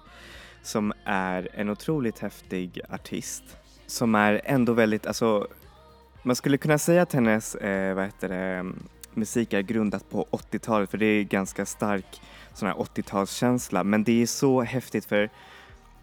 som 0.62 0.94
är 1.06 1.50
en 1.54 1.70
otroligt 1.70 2.20
häftig 2.20 2.82
artist 2.90 3.59
som 3.90 4.16
är 4.16 4.42
ändå 4.44 4.74
väldigt, 4.74 5.06
alltså 5.06 5.48
man 6.24 6.36
skulle 6.36 6.58
kunna 6.58 6.78
säga 6.78 7.02
att 7.02 7.14
hennes, 7.14 7.56
eh, 7.56 7.96
vad 7.96 8.06
heter 8.06 8.30
det, 8.30 8.36
mm, 8.36 8.84
musik 9.14 9.54
är 9.54 9.62
grundat 9.62 10.10
på 10.10 10.28
80-talet 10.32 10.92
för 10.92 10.98
det 10.98 11.06
är 11.06 11.24
ganska 11.24 11.66
stark 11.66 12.22
sån 12.54 12.68
här 12.68 12.76
80-talskänsla 12.76 13.84
men 13.84 14.04
det 14.04 14.22
är 14.22 14.26
så 14.26 14.62
häftigt 14.62 15.06
för 15.06 15.30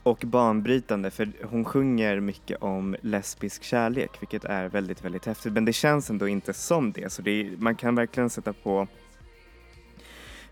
och 0.02 0.22
banbrytande 0.26 1.10
för 1.10 1.32
hon 1.42 1.64
sjunger 1.64 2.20
mycket 2.20 2.62
om 2.62 2.96
lesbisk 3.00 3.62
kärlek 3.62 4.10
vilket 4.20 4.44
är 4.44 4.68
väldigt, 4.68 5.04
väldigt 5.04 5.26
häftigt 5.26 5.52
men 5.52 5.64
det 5.64 5.72
känns 5.72 6.10
ändå 6.10 6.28
inte 6.28 6.52
som 6.52 6.92
det 6.92 7.12
så 7.12 7.22
det 7.22 7.30
är, 7.30 7.56
man 7.58 7.76
kan 7.76 7.94
verkligen 7.94 8.30
sätta 8.30 8.52
på 8.52 8.86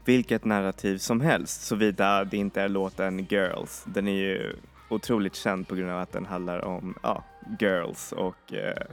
vilket 0.05 0.45
narrativ 0.45 0.99
som 0.99 1.21
helst 1.21 1.63
såvida 1.63 2.25
det 2.25 2.37
inte 2.37 2.63
är 2.63 2.69
låten 2.69 3.27
Girls. 3.31 3.85
Den 3.87 4.09
är 4.09 4.13
ju 4.13 4.57
otroligt 4.89 5.35
känd 5.35 5.69
på 5.69 5.75
grund 5.75 5.91
av 5.91 6.01
att 6.01 6.13
den 6.13 6.27
handlar 6.27 6.65
om 6.65 6.95
ja, 7.03 7.25
girls 7.61 8.13
och 8.13 8.53
eh, 8.53 8.87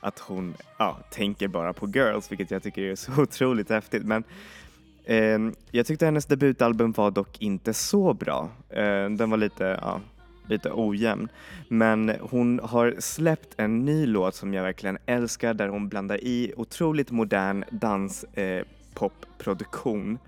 att 0.00 0.18
hon 0.18 0.54
ja, 0.78 0.98
tänker 1.10 1.48
bara 1.48 1.72
på 1.72 1.88
girls 1.88 2.32
vilket 2.32 2.50
jag 2.50 2.62
tycker 2.62 2.82
är 2.82 2.96
så 2.96 3.12
otroligt 3.22 3.70
häftigt. 3.70 4.04
Men 4.04 4.24
eh, 5.04 5.38
jag 5.70 5.86
tyckte 5.86 6.04
hennes 6.04 6.26
debutalbum 6.26 6.92
var 6.92 7.10
dock 7.10 7.42
inte 7.42 7.74
så 7.74 8.14
bra. 8.14 8.50
Eh, 8.68 9.10
den 9.10 9.30
var 9.30 9.36
lite, 9.36 9.78
ja, 9.82 10.00
lite 10.46 10.70
ojämn. 10.74 11.28
Men 11.68 12.12
hon 12.20 12.60
har 12.62 12.94
släppt 12.98 13.54
en 13.56 13.84
ny 13.84 14.06
låt 14.06 14.34
som 14.34 14.54
jag 14.54 14.62
verkligen 14.62 14.98
älskar 15.06 15.54
där 15.54 15.68
hon 15.68 15.88
blandar 15.88 16.24
i 16.24 16.52
otroligt 16.56 17.10
modern 17.10 17.64
danspop-produktion 17.70 20.12
eh, 20.12 20.18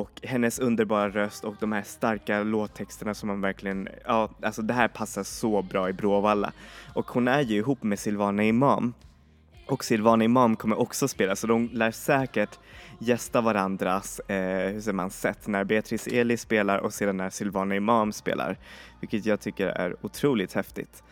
och 0.00 0.20
hennes 0.22 0.58
underbara 0.58 1.08
röst 1.08 1.44
och 1.44 1.54
de 1.60 1.72
här 1.72 1.82
starka 1.82 2.42
låttexterna 2.42 3.14
som 3.14 3.26
man 3.26 3.40
verkligen, 3.40 3.88
ja 4.04 4.30
alltså 4.42 4.62
det 4.62 4.74
här 4.74 4.88
passar 4.88 5.22
så 5.22 5.62
bra 5.62 5.88
i 5.88 5.92
Bråvalla. 5.92 6.52
Och 6.94 7.06
hon 7.10 7.28
är 7.28 7.40
ju 7.40 7.56
ihop 7.56 7.82
med 7.82 7.98
Silvana 7.98 8.44
Imam 8.44 8.94
och 9.66 9.84
Silvana 9.84 10.24
Imam 10.24 10.56
kommer 10.56 10.80
också 10.80 11.08
spela 11.08 11.36
så 11.36 11.46
de 11.46 11.70
lär 11.72 11.90
säkert 11.90 12.58
gästa 12.98 13.40
varandras, 13.40 14.20
eh, 14.20 14.72
hur 14.72 14.80
säger 14.80 14.92
man, 14.92 15.10
sätt 15.10 15.46
när 15.46 15.64
Beatrice 15.64 16.06
Eli 16.06 16.36
spelar 16.36 16.78
och 16.78 16.94
sedan 16.94 17.16
när 17.16 17.30
Silvana 17.30 17.76
Imam 17.76 18.12
spelar. 18.12 18.58
Vilket 19.00 19.26
jag 19.26 19.40
tycker 19.40 19.66
är 19.66 19.96
otroligt 20.02 20.52
häftigt. 20.52 21.02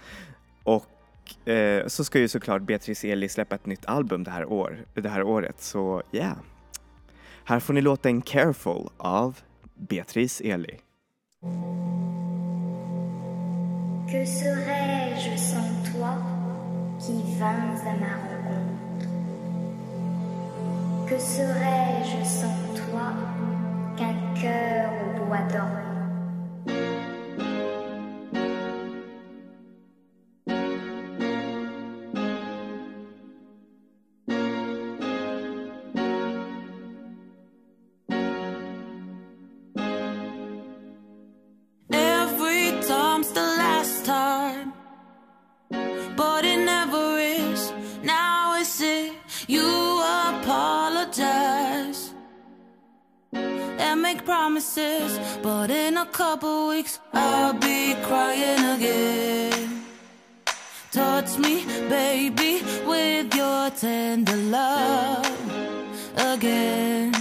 Och 0.62 1.49
eh, 1.49 1.87
så 1.87 2.05
ska 2.05 2.18
ju 2.18 2.29
såklart 2.29 2.62
Beatrice 2.62 3.05
Eli 3.05 3.29
släppa 3.29 3.55
ett 3.55 3.66
nytt 3.66 3.87
album 3.87 4.25
det 4.25 4.31
här, 4.31 4.44
år, 4.44 4.79
det 4.94 5.09
här 5.09 5.23
året 5.23 5.61
så 5.61 6.03
ja. 6.11 6.20
Yeah. 6.20 6.37
Här 7.46 7.61
får 7.61 7.74
ni 7.74 7.80
låten 7.80 8.22
Careful 8.22 8.88
av 8.96 9.38
Beatrice 9.74 10.40
Eli. 10.44 10.80
Que 14.11 14.26
serais-je 14.26 15.37
sans 15.37 15.92
toi 15.92 16.14
qui 17.00 17.38
vins 17.38 17.80
à 17.87 17.94
ma 18.00 18.14
rencontre 18.24 19.09
Que 21.09 21.18
serais-je 21.18 22.24
sans 22.24 22.74
toi 22.76 23.12
qu'un 23.98 24.40
cœur 24.40 24.90
au 24.92 25.26
bois 25.26 25.44
dormant 25.52 25.94
promises, 54.44 55.18
but 55.42 55.70
in 55.70 55.96
a 55.96 56.04
couple 56.04 56.68
weeks 56.68 56.98
I'll 57.14 57.54
be 57.54 57.94
crying 58.02 58.62
again. 58.76 59.83
Touch 60.92 61.38
me, 61.38 61.64
baby, 61.88 62.52
with 62.87 63.35
your 63.35 63.70
tender 63.70 64.37
love 64.57 65.26
again. 66.33 67.14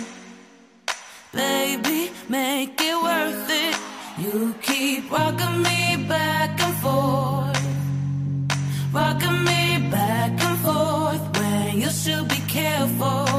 Baby, 1.31 2.11
make 2.27 2.75
it 2.89 2.97
worth 3.07 3.49
it. 3.63 3.75
You 4.23 4.53
keep 4.61 5.09
rocking 5.09 5.57
me 5.67 6.05
back 6.15 6.59
and 6.65 6.75
forth, 6.83 7.63
rocking 8.91 9.39
me 9.49 9.89
back 9.89 10.31
and 10.47 10.57
forth 10.65 11.23
when 11.39 11.79
you 11.83 11.89
should 11.89 12.27
be 12.27 12.41
careful. 12.49 13.32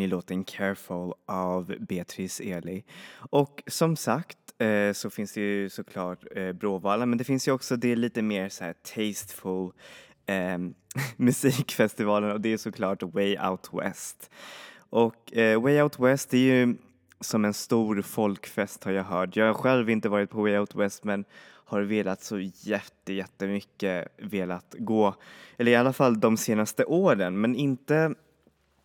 Ni 0.00 0.06
låten 0.06 0.44
Careful 0.44 1.12
av 1.26 1.74
Beatrice 1.80 2.40
Eli. 2.40 2.84
Och 3.30 3.62
som 3.66 3.96
sagt 3.96 4.38
eh, 4.58 4.92
så 4.92 5.10
finns 5.10 5.32
det 5.32 5.40
ju 5.40 5.68
såklart 5.68 6.24
eh, 6.36 6.52
Bråvalla 6.52 7.06
men 7.06 7.18
det 7.18 7.24
finns 7.24 7.48
ju 7.48 7.52
också 7.52 7.76
det 7.76 7.96
lite 7.96 8.22
mer 8.22 8.48
så 8.48 8.64
här 8.64 8.72
tasteful 8.72 9.72
eh, 10.26 10.58
musikfestivalen 11.16 12.32
och 12.32 12.40
det 12.40 12.52
är 12.52 12.56
såklart 12.56 13.02
Way 13.02 13.38
Out 13.38 13.70
West. 13.72 14.30
Och 14.90 15.36
eh, 15.36 15.62
Way 15.62 15.82
Out 15.82 15.98
West 15.98 16.34
är 16.34 16.38
ju 16.38 16.76
som 17.20 17.44
en 17.44 17.54
stor 17.54 18.02
folkfest 18.02 18.84
har 18.84 18.92
jag 18.92 19.04
hört. 19.04 19.36
Jag 19.36 19.46
har 19.46 19.54
själv 19.54 19.90
inte 19.90 20.08
varit 20.08 20.30
på 20.30 20.42
Way 20.42 20.58
Out 20.58 20.74
West 20.74 21.04
men 21.04 21.24
har 21.64 21.80
velat 21.80 22.22
så 22.22 22.38
jätte, 22.40 23.12
jättemycket 23.12 24.08
velat 24.18 24.74
gå, 24.78 25.14
eller 25.56 25.72
i 25.72 25.76
alla 25.76 25.92
fall 25.92 26.20
de 26.20 26.36
senaste 26.36 26.84
åren, 26.84 27.40
men 27.40 27.56
inte 27.56 28.14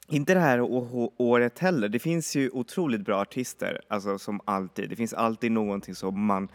inte 0.07 0.33
det 0.33 0.39
här 0.39 0.61
året 1.17 1.59
heller. 1.59 1.89
Det 1.89 1.99
finns 1.99 2.35
ju 2.35 2.49
otroligt 2.49 3.01
bra 3.01 3.21
artister, 3.21 3.81
alltså 3.87 4.17
som 4.19 4.41
alltid. 4.45 4.89
Det 4.89 4.95
finns 4.95 5.13
alltid 5.13 5.51
någonting 5.51 5.95
som 5.95 6.25
man 6.25 6.47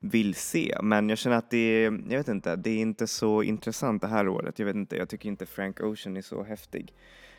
vill 0.00 0.34
se, 0.34 0.78
men 0.82 1.08
jag 1.08 1.18
känner 1.18 1.36
att 1.36 1.50
det 1.50 1.58
är, 1.84 1.84
jag 2.08 2.18
vet 2.18 2.28
inte, 2.28 2.56
det 2.56 2.70
är 2.70 2.78
inte 2.78 3.06
så 3.06 3.42
intressant 3.42 4.02
det 4.02 4.08
här 4.08 4.28
året. 4.28 4.58
Jag 4.58 4.66
vet 4.66 4.76
inte, 4.76 4.96
jag 4.96 5.08
tycker 5.08 5.28
inte 5.28 5.46
Frank 5.46 5.80
Ocean 5.80 6.16
är 6.16 6.22
så 6.22 6.42
häftig. 6.42 6.92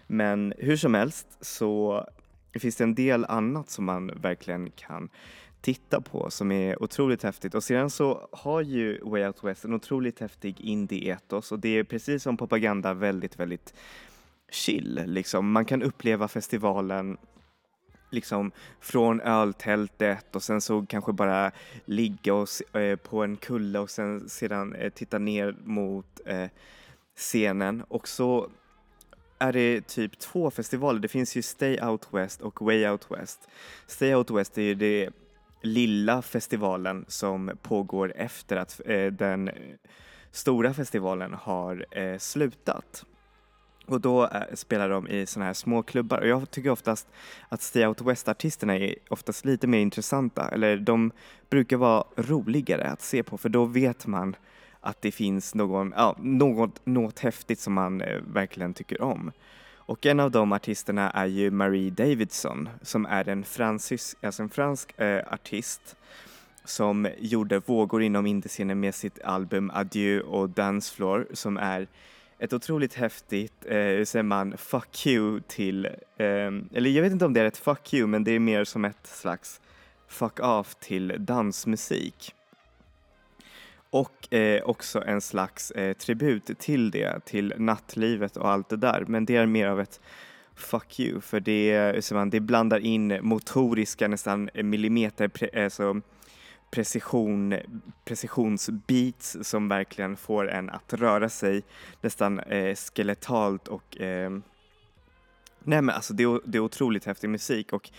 Men 0.07 0.53
hur 0.57 0.77
som 0.77 0.93
helst 0.93 1.27
så 1.41 2.05
finns 2.59 2.75
det 2.75 2.83
en 2.83 2.95
del 2.95 3.25
annat 3.25 3.69
som 3.69 3.85
man 3.85 4.11
verkligen 4.21 4.71
kan 4.71 5.09
titta 5.61 6.01
på 6.01 6.29
som 6.29 6.51
är 6.51 6.83
otroligt 6.83 7.23
häftigt. 7.23 7.55
Och 7.55 7.63
sedan 7.63 7.89
så 7.89 8.29
har 8.31 8.61
ju 8.61 8.99
Way 9.03 9.25
Out 9.25 9.43
West 9.43 9.65
en 9.65 9.73
otroligt 9.73 10.19
häftig 10.19 10.61
indie-etos 10.61 11.51
och 11.51 11.59
det 11.59 11.69
är 11.69 11.83
precis 11.83 12.23
som 12.23 12.37
propaganda 12.37 12.93
väldigt, 12.93 13.39
väldigt 13.39 13.73
chill. 14.51 15.03
Liksom. 15.05 15.51
Man 15.51 15.65
kan 15.65 15.83
uppleva 15.83 16.27
festivalen 16.27 17.17
liksom 18.09 18.51
från 18.79 19.21
öltältet 19.21 20.35
och 20.35 20.43
sen 20.43 20.61
så 20.61 20.85
kanske 20.85 21.13
bara 21.13 21.51
ligga 21.85 22.33
och, 22.33 22.75
eh, 22.75 22.95
på 22.95 23.23
en 23.23 23.37
kulle 23.37 23.79
och 23.79 23.89
sen 23.89 24.29
sedan 24.29 24.75
eh, 24.75 24.89
titta 24.89 25.17
ner 25.17 25.55
mot 25.63 26.19
eh, 26.25 26.49
scenen 27.15 27.83
och 27.87 28.07
så 28.07 28.49
är 29.39 29.53
det 29.53 29.87
typ 29.87 30.19
två 30.19 30.51
festivaler. 30.51 30.99
Det 30.99 31.07
finns 31.07 31.35
ju 31.35 31.41
Stay 31.41 31.81
Out 31.81 32.07
West 32.11 32.41
och 32.41 32.61
Way 32.61 32.87
Out 32.87 33.07
West. 33.11 33.47
Stay 33.87 34.15
Out 34.15 34.31
West 34.31 34.57
är 34.57 34.61
ju 34.61 34.75
det 34.75 35.09
lilla 35.61 36.21
festivalen 36.21 37.05
som 37.07 37.51
pågår 37.61 38.13
efter 38.15 38.57
att 38.57 38.81
eh, 38.85 39.05
den 39.05 39.49
stora 40.31 40.73
festivalen 40.73 41.33
har 41.33 41.85
eh, 41.91 42.17
slutat. 42.17 43.05
Och 43.89 44.01
då 44.01 44.23
eh, 44.23 44.41
spelar 44.53 44.89
de 44.89 45.07
i 45.07 45.25
sådana 45.25 45.45
här 45.45 45.53
små 45.53 45.83
klubbar 45.83 46.21
och 46.21 46.27
jag 46.27 46.51
tycker 46.51 46.69
oftast 46.69 47.07
att 47.49 47.61
Stay 47.61 47.85
Out 47.85 48.01
West-artisterna 48.01 48.77
är 48.77 48.95
oftast 49.09 49.45
lite 49.45 49.67
mer 49.67 49.79
intressanta 49.79 50.49
eller 50.49 50.77
de 50.77 51.11
brukar 51.49 51.77
vara 51.77 52.03
roligare 52.15 52.83
att 52.83 53.01
se 53.01 53.23
på 53.23 53.37
för 53.37 53.49
då 53.49 53.65
vet 53.65 54.07
man 54.07 54.35
att 54.81 55.01
det 55.01 55.11
finns 55.11 55.55
någon, 55.55 55.93
ja, 55.97 56.15
något, 56.19 56.85
något 56.85 57.19
häftigt 57.19 57.59
som 57.59 57.73
man 57.73 58.01
eh, 58.01 58.21
verkligen 58.27 58.73
tycker 58.73 59.01
om. 59.01 59.31
Och 59.75 60.05
en 60.05 60.19
av 60.19 60.31
de 60.31 60.51
artisterna 60.51 61.11
är 61.11 61.25
ju 61.25 61.51
Marie 61.51 61.89
Davidson 61.89 62.69
som 62.81 63.05
är 63.05 63.29
en, 63.29 63.43
fransysk, 63.43 64.17
alltså 64.21 64.43
en 64.43 64.49
fransk 64.49 64.99
eh, 64.99 65.33
artist 65.33 65.95
som 66.65 67.07
gjorde 67.19 67.59
vågor 67.59 68.03
inom 68.03 68.25
indiescenen 68.25 68.79
med 68.79 68.95
sitt 68.95 69.21
album 69.21 69.71
Adieu 69.73 70.21
och 70.21 70.49
Dancefloor 70.49 71.27
som 71.33 71.57
är 71.57 71.87
ett 72.39 72.53
otroligt 72.53 72.93
häftigt, 72.93 73.65
eh, 73.65 73.77
hur 73.77 74.05
säger 74.05 74.23
man, 74.23 74.57
fuck 74.57 75.07
you 75.07 75.41
till, 75.47 75.85
eh, 75.85 76.25
eller 76.73 76.89
jag 76.89 77.01
vet 77.01 77.11
inte 77.11 77.25
om 77.25 77.33
det 77.33 77.41
är 77.41 77.45
ett 77.45 77.57
fuck 77.57 77.93
you 77.93 78.07
men 78.07 78.23
det 78.23 78.31
är 78.31 78.39
mer 78.39 78.63
som 78.63 78.85
ett 78.85 79.07
slags 79.07 79.61
fuck 80.07 80.39
off 80.39 80.75
till 80.75 81.15
dansmusik. 81.19 82.35
Och 83.89 84.33
eh, 84.33 84.63
också 84.63 85.03
en 85.03 85.21
slags 85.21 85.71
eh, 85.71 85.93
tribut 85.93 86.59
till 86.59 86.91
det, 86.91 87.25
till 87.25 87.53
nattlivet 87.57 88.37
och 88.37 88.49
allt 88.49 88.69
det 88.69 88.77
där. 88.77 89.03
Men 89.07 89.25
det 89.25 89.35
är 89.35 89.45
mer 89.45 89.67
av 89.67 89.79
ett 89.79 89.99
fuck 90.55 90.99
you 90.99 91.21
för 91.21 91.39
det, 91.39 92.11
man, 92.11 92.29
det 92.29 92.39
blandar 92.39 92.79
in 92.79 93.19
motoriska 93.21 94.07
nästan 94.07 94.49
millimeter, 94.53 95.31
alltså 95.65 96.01
precision, 96.71 97.55
precisionsbeats 98.05 99.37
som 99.41 99.69
verkligen 99.69 100.17
får 100.17 100.49
en 100.49 100.69
att 100.69 100.93
röra 100.93 101.29
sig 101.29 101.63
nästan 102.01 102.39
eh, 102.39 102.75
skeletalt 102.75 103.67
och 103.67 104.01
eh, 104.01 104.29
nej 105.59 105.81
men 105.81 105.89
alltså 105.89 106.13
det 106.13 106.23
är, 106.23 106.41
det 106.45 106.57
är 106.57 106.61
otroligt 106.61 107.05
häftig 107.05 107.29
musik 107.29 107.73
och 107.73 107.89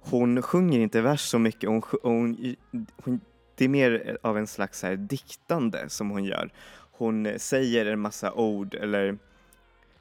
hon 0.00 0.42
sjunger 0.42 0.80
inte 0.80 1.00
vers 1.00 1.20
så 1.20 1.38
mycket, 1.38 1.70
hon, 1.70 1.82
hon, 2.02 2.56
hon, 3.04 3.20
det 3.54 3.64
är 3.64 3.68
mer 3.68 4.02
eh, 4.06 4.14
av 4.22 4.38
en 4.38 4.46
slags 4.46 4.82
här 4.82 4.96
diktande 4.96 5.88
som 5.88 6.10
hon 6.10 6.24
gör. 6.24 6.50
Hon 6.92 7.28
säger 7.36 7.86
en 7.86 8.00
massa 8.00 8.32
ord 8.32 8.74
eller 8.74 9.18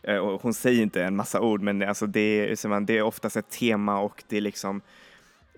eh, 0.04 0.38
hon 0.42 0.54
säger 0.54 0.82
inte 0.82 1.04
en 1.04 1.16
massa 1.16 1.42
ord 1.42 1.62
men 1.62 1.84
alltså 1.84 2.06
det, 2.08 2.20
är, 2.20 2.80
det 2.80 2.98
är 2.98 3.02
oftast 3.02 3.38
ett 3.38 3.50
tema 3.50 4.00
och 4.00 4.24
det 4.28 4.38
är 4.38 4.42
liksom 4.42 4.82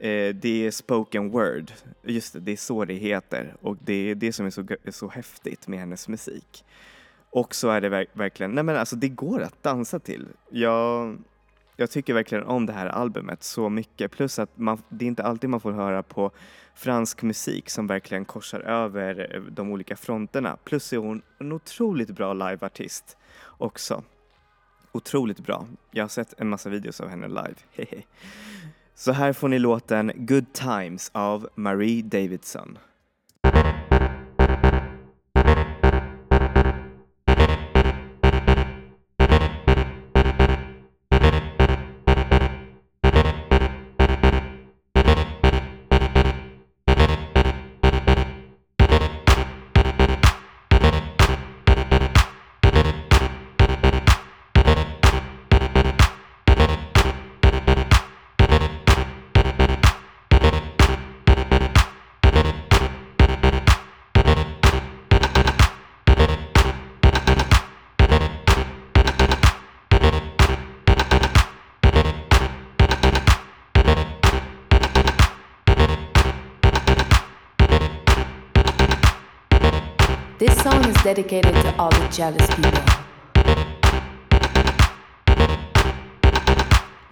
Eh, 0.02 0.36
det 0.36 0.68
är 0.68 0.72
spoken 0.72 1.30
word, 1.30 1.72
just 2.04 2.34
det, 2.34 2.40
det 2.40 2.52
är 2.52 2.58
så 2.58 2.86
det 2.86 2.94
heter 2.94 3.56
och 3.62 3.78
det 3.82 3.94
är 3.94 4.16
det 4.16 4.34
som 4.34 4.46
är 4.46 4.50
så, 4.50 4.66
så 4.92 5.10
häftigt 5.10 5.68
med 5.68 5.80
hennes 5.80 6.08
musik. 6.08 6.66
Och 7.30 7.56
så 7.56 7.70
är 7.70 7.82
det 7.82 7.90
verk 7.90 8.10
verkligen, 8.14 8.52
nej 8.52 8.64
men 8.64 8.76
alltså 8.76 8.96
det 8.96 9.10
går 9.10 9.42
att 9.42 9.64
dansa 9.64 10.00
till. 10.00 10.28
Jag, 10.50 11.18
jag 11.76 11.92
tycker 11.92 12.14
verkligen 12.14 12.44
om 12.44 12.66
det 12.66 12.74
här 12.74 12.86
albumet 12.86 13.44
så 13.44 13.70
mycket, 13.70 14.12
plus 14.12 14.40
att 14.40 14.58
man, 14.58 14.82
det 14.90 15.06
är 15.06 15.08
inte 15.08 15.24
alltid 15.24 15.50
man 15.50 15.60
får 15.60 15.72
höra 15.72 16.04
på 16.04 16.32
fransk 16.76 17.22
musik 17.22 17.70
som 17.70 17.88
verkligen 17.88 18.26
korsar 18.26 18.60
över 18.60 19.36
eh, 19.36 19.42
de 19.42 19.72
olika 19.72 19.96
fronterna. 19.96 20.58
Plus 20.64 20.94
är 20.94 20.98
hon 20.98 21.22
en 21.40 21.52
otroligt 21.52 22.10
bra 22.10 22.34
liveartist 22.34 23.18
också. 23.46 24.04
Otroligt 24.92 25.40
bra. 25.40 25.68
Jag 25.92 26.04
har 26.04 26.10
sett 26.10 26.40
en 26.40 26.50
massa 26.50 26.70
videos 26.70 27.02
av 27.02 27.10
henne 27.10 27.28
live. 27.28 27.56
Så 29.02 29.12
här 29.12 29.34
får 29.34 29.48
ni 29.48 29.60
låten 29.60 30.12
Good 30.16 30.54
Times 30.54 31.12
av 31.14 31.50
Marie 31.56 32.02
Davidson. 32.02 32.78
Dedicated 81.14 81.54
to 81.54 81.76
all 81.78 81.90
the 81.90 82.08
jealous 82.08 82.48
people. 82.56 82.84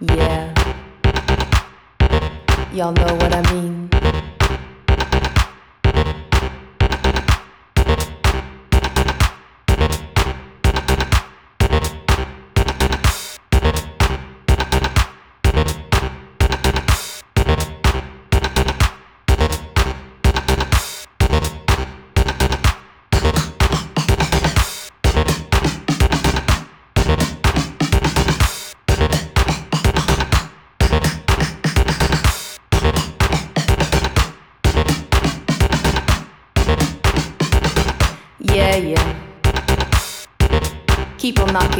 Yeah. 0.00 0.54
Y'all 2.72 2.92
know 2.92 3.14
what 3.16 3.34
I 3.34 3.52
mean. 3.52 3.99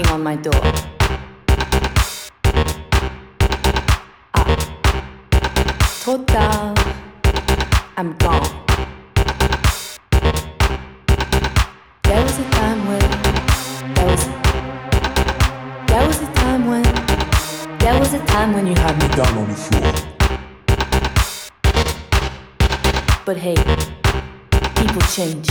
knocking 0.01 0.13
on 0.13 0.23
my 0.23 0.37
door. 0.37 0.61
Ah, 4.35 4.47
told 6.01 6.27
them 6.27 6.75
I'm 7.97 8.17
gone. 8.19 8.49
There 12.05 12.23
was 12.23 12.39
a 12.39 12.51
time 12.51 12.87
when 12.87 13.01
there 13.95 14.07
was 14.07 14.25
there 15.87 16.07
was 16.07 16.21
a 16.23 16.33
time 16.35 16.67
when 16.67 16.83
there 17.79 17.99
was 17.99 18.15
a 18.15 18.25
time 18.27 18.53
when 18.53 18.67
you 18.67 18.75
had 18.75 18.97
me 19.01 19.09
down 19.17 19.39
on 19.39 19.49
the 19.49 19.57
floor. 19.57 19.93
But 23.25 23.37
hey, 23.37 23.57
people 24.77 25.03
change. 25.03 25.49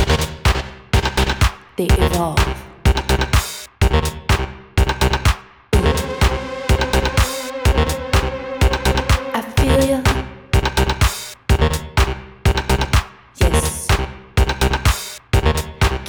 They 1.78 1.88
evolve. 1.88 2.59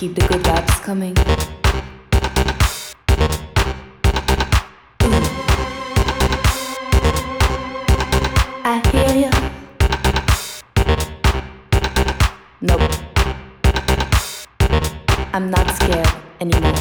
Keep 0.00 0.14
the 0.14 0.26
good 0.28 0.40
vibes 0.40 0.80
coming. 0.82 1.14
I 8.64 8.80
hear 8.92 9.12
you. 9.24 9.30
Nope. 12.62 12.80
I'm 15.34 15.50
not 15.50 15.70
scared 15.76 16.08
anymore. 16.40 16.72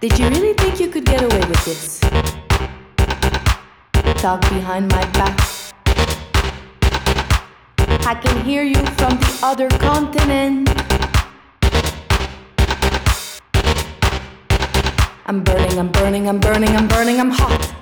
Did 0.00 0.16
you 0.20 0.28
really 0.28 0.54
think 0.54 0.78
you 0.78 0.86
could 0.86 1.04
get 1.04 1.20
away 1.20 1.40
with 1.48 1.64
this? 1.64 1.98
Talk 4.22 4.40
behind 4.42 4.88
my 4.92 5.04
back. 5.14 5.59
I 8.10 8.14
can 8.14 8.44
hear 8.44 8.64
you 8.64 8.74
from 8.74 9.16
the 9.20 9.38
other 9.40 9.68
continent. 9.68 10.68
I'm 15.26 15.44
burning, 15.44 15.78
I'm 15.78 15.92
burning, 15.92 16.28
I'm 16.28 16.40
burning, 16.40 16.70
I'm 16.70 16.88
burning, 16.88 17.20
I'm 17.20 17.30
hot. 17.30 17.79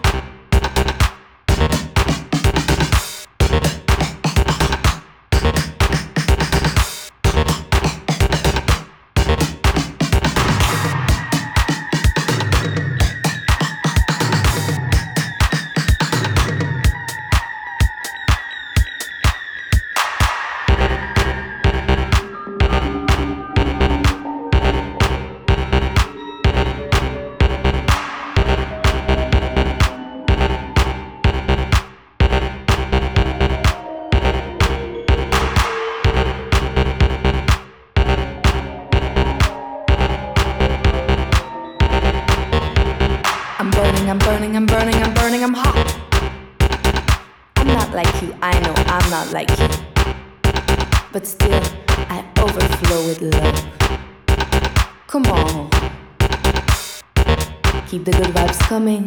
I'm 49.11 49.25
not 49.25 49.33
like 49.33 49.49
you. 49.59 49.69
But 51.13 51.27
still, 51.27 51.63
I 52.11 52.23
overflow 52.37 53.07
with 53.07 53.23
love. 53.23 53.65
Come 55.07 55.25
on. 55.25 55.71
Keep 57.89 58.05
the 58.05 58.13
good 58.13 58.35
vibes 58.37 58.59
coming. 58.69 59.07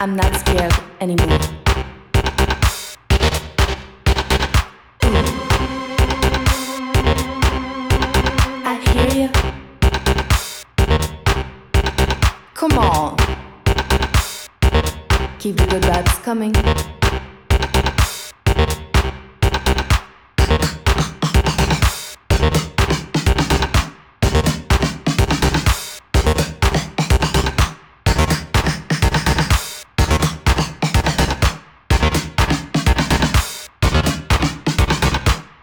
I'm 0.00 0.14
not 0.14 0.32
scared 0.36 0.72
anymore. 1.00 1.57
Coming. 16.28 16.52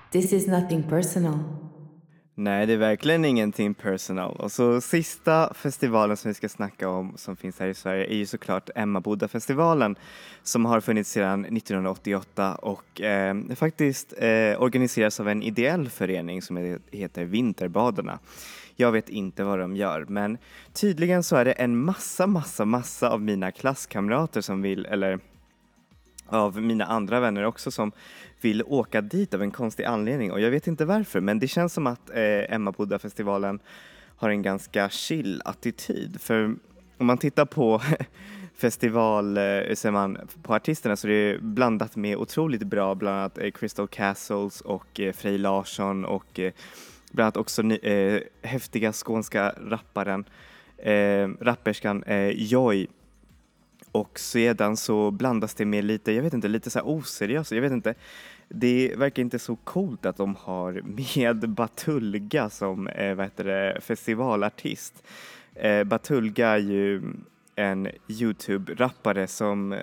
This 0.10 0.34
is 0.34 0.48
nothing 0.48 0.82
personal. 0.82 1.65
Nej, 2.38 2.66
det 2.66 2.74
är 2.74 2.78
verkligen 2.78 3.26
ingenting 3.26 3.74
personal. 3.74 4.36
Och 4.36 4.52
så 4.52 4.82
sista 4.82 5.54
festivalen 5.54 6.18
som 6.18 6.30
vi 6.30 6.34
ska 6.34 6.50
snacka 6.50 6.90
om 6.90 7.14
som 7.18 7.36
finns 7.36 7.60
här 7.60 7.68
i 7.68 7.74
Sverige 7.74 8.06
är 8.06 8.16
ju 8.16 8.26
såklart 8.26 8.70
Emmaboda-festivalen 8.76 9.96
som 10.44 10.66
har 10.66 10.82
funnits 10.82 11.12
sedan 11.12 11.46
1988 11.46 12.56
och 12.56 13.02
eh, 13.02 13.36
faktiskt 13.56 14.14
eh, 14.18 14.62
organiseras 14.62 15.20
av 15.20 15.30
en 15.30 15.44
ideell 15.44 15.90
förening 15.90 16.42
som 16.42 16.80
heter 16.92 17.26
Vinterbadarna. 17.26 18.20
Jag 18.76 18.92
vet 18.92 19.10
inte 19.10 19.44
vad 19.44 19.60
de 19.60 19.76
gör, 19.76 20.06
men 20.10 20.38
tydligen 20.74 21.24
så 21.24 21.36
är 21.36 21.46
det 21.46 21.52
en 21.52 21.78
massa, 21.78 22.28
massa, 22.28 22.66
massa 22.66 23.10
av 23.10 23.22
mina 23.22 23.52
klasskamrater 23.52 24.42
som 24.42 24.62
vill, 24.62 24.86
eller 24.86 25.20
av 26.28 26.62
mina 26.62 26.86
andra 26.86 27.20
vänner 27.20 27.44
också 27.44 27.72
som 27.72 27.92
vill 28.42 28.64
åka 28.64 29.02
dit 29.02 29.34
av 29.34 29.42
en 29.42 29.52
konstig 29.52 29.84
anledning. 29.84 30.32
Och 30.32 30.42
jag 30.42 30.52
vet 30.52 30.68
inte 30.68 30.86
varför 30.86 31.22
men 31.22 31.40
det 31.40 31.48
känns 31.48 31.74
som 31.74 31.88
att 31.88 32.10
eh, 32.10 32.54
Emmaboda-festivalen 32.54 33.60
har 34.18 34.30
en 34.30 34.42
ganska 34.42 34.90
chill 34.90 35.42
attityd. 35.46 36.22
För 36.22 36.56
om 36.98 37.08
man 37.08 37.18
tittar 37.18 37.46
på 37.46 37.82
festival, 38.58 39.38
eh, 39.38 39.74
ser 39.76 39.92
man 39.92 40.18
på 40.44 40.54
artisterna 40.54 40.96
så 40.96 41.08
är 41.08 41.12
det 41.12 41.40
blandat 41.40 41.96
med 41.96 42.18
otroligt 42.18 42.64
bra 42.64 42.96
bland 42.96 43.18
annat 43.18 43.38
eh, 43.38 43.52
Crystal 43.52 43.88
Castles 43.88 44.62
och 44.62 45.00
eh, 45.00 45.14
Frej 45.14 45.38
Larsson 45.38 46.06
och 46.06 46.40
eh, 46.40 46.54
bland 47.12 47.26
annat 47.26 47.38
också 47.38 47.62
ny, 47.62 47.76
eh, 47.76 48.22
häftiga 48.42 48.94
skånska 48.94 49.56
rapparen, 49.58 50.26
eh, 50.78 51.28
rapperskan 51.40 52.04
eh, 52.04 52.30
Joy 52.30 52.88
och 53.96 54.20
sedan 54.20 54.78
så 54.78 55.12
blandas 55.12 55.54
det 55.54 55.66
med 55.66 55.84
lite, 55.84 56.12
jag 56.12 56.24
vet 56.24 56.34
inte, 56.34 56.48
lite 56.48 56.70
så 56.70 56.80
här 56.80 56.88
oseriöst, 56.88 57.52
jag 57.52 57.62
vet 57.62 57.72
inte. 57.72 57.96
Det 58.48 58.96
verkar 58.98 59.22
inte 59.22 59.40
så 59.40 59.56
coolt 59.56 60.06
att 60.06 60.18
de 60.18 60.36
har 60.36 60.82
med 61.16 61.50
Batulga 61.50 62.50
som 62.50 62.88
eh, 62.88 63.16
vad 63.16 63.26
heter 63.26 63.44
det, 63.44 63.82
festivalartist. 63.82 65.04
Eh, 65.54 65.84
Batulga 65.84 66.48
är 66.48 66.58
ju 66.58 67.14
en 67.56 67.88
Youtube-rappare 68.08 69.28
som, 69.28 69.74
eh, 69.74 69.80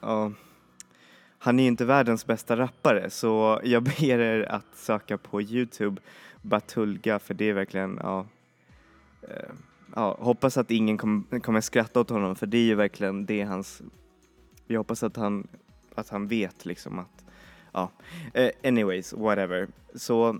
ja, 0.00 0.32
han 1.38 1.58
är 1.58 1.62
ju 1.62 1.68
inte 1.68 1.84
världens 1.84 2.26
bästa 2.26 2.56
rappare 2.56 3.10
så 3.10 3.60
jag 3.64 3.82
ber 4.00 4.02
er 4.20 4.42
att 4.42 4.76
söka 4.76 5.18
på 5.18 5.42
Youtube 5.42 6.00
Batulga 6.42 7.18
för 7.18 7.34
det 7.34 7.50
är 7.50 7.54
verkligen, 7.54 7.98
ja, 8.02 8.26
eh, 9.22 9.52
ja, 9.94 10.16
hoppas 10.20 10.56
att 10.56 10.70
ingen 10.70 10.98
kom, 10.98 11.26
kommer 11.42 11.60
skratta 11.60 12.00
åt 12.00 12.10
honom 12.10 12.36
för 12.36 12.46
det 12.46 12.58
är 12.58 12.62
ju 12.62 12.74
verkligen 12.74 13.26
det 13.26 13.40
är 13.40 13.46
hans, 13.46 13.82
jag 14.66 14.80
hoppas 14.80 15.02
att 15.02 15.16
han, 15.16 15.46
att 15.94 16.08
han 16.08 16.28
vet 16.28 16.66
liksom 16.66 16.98
att, 16.98 17.24
ja, 17.72 17.90
Uh, 18.38 18.50
anyways, 18.64 19.12
whatever. 19.12 19.68
Så 19.94 20.38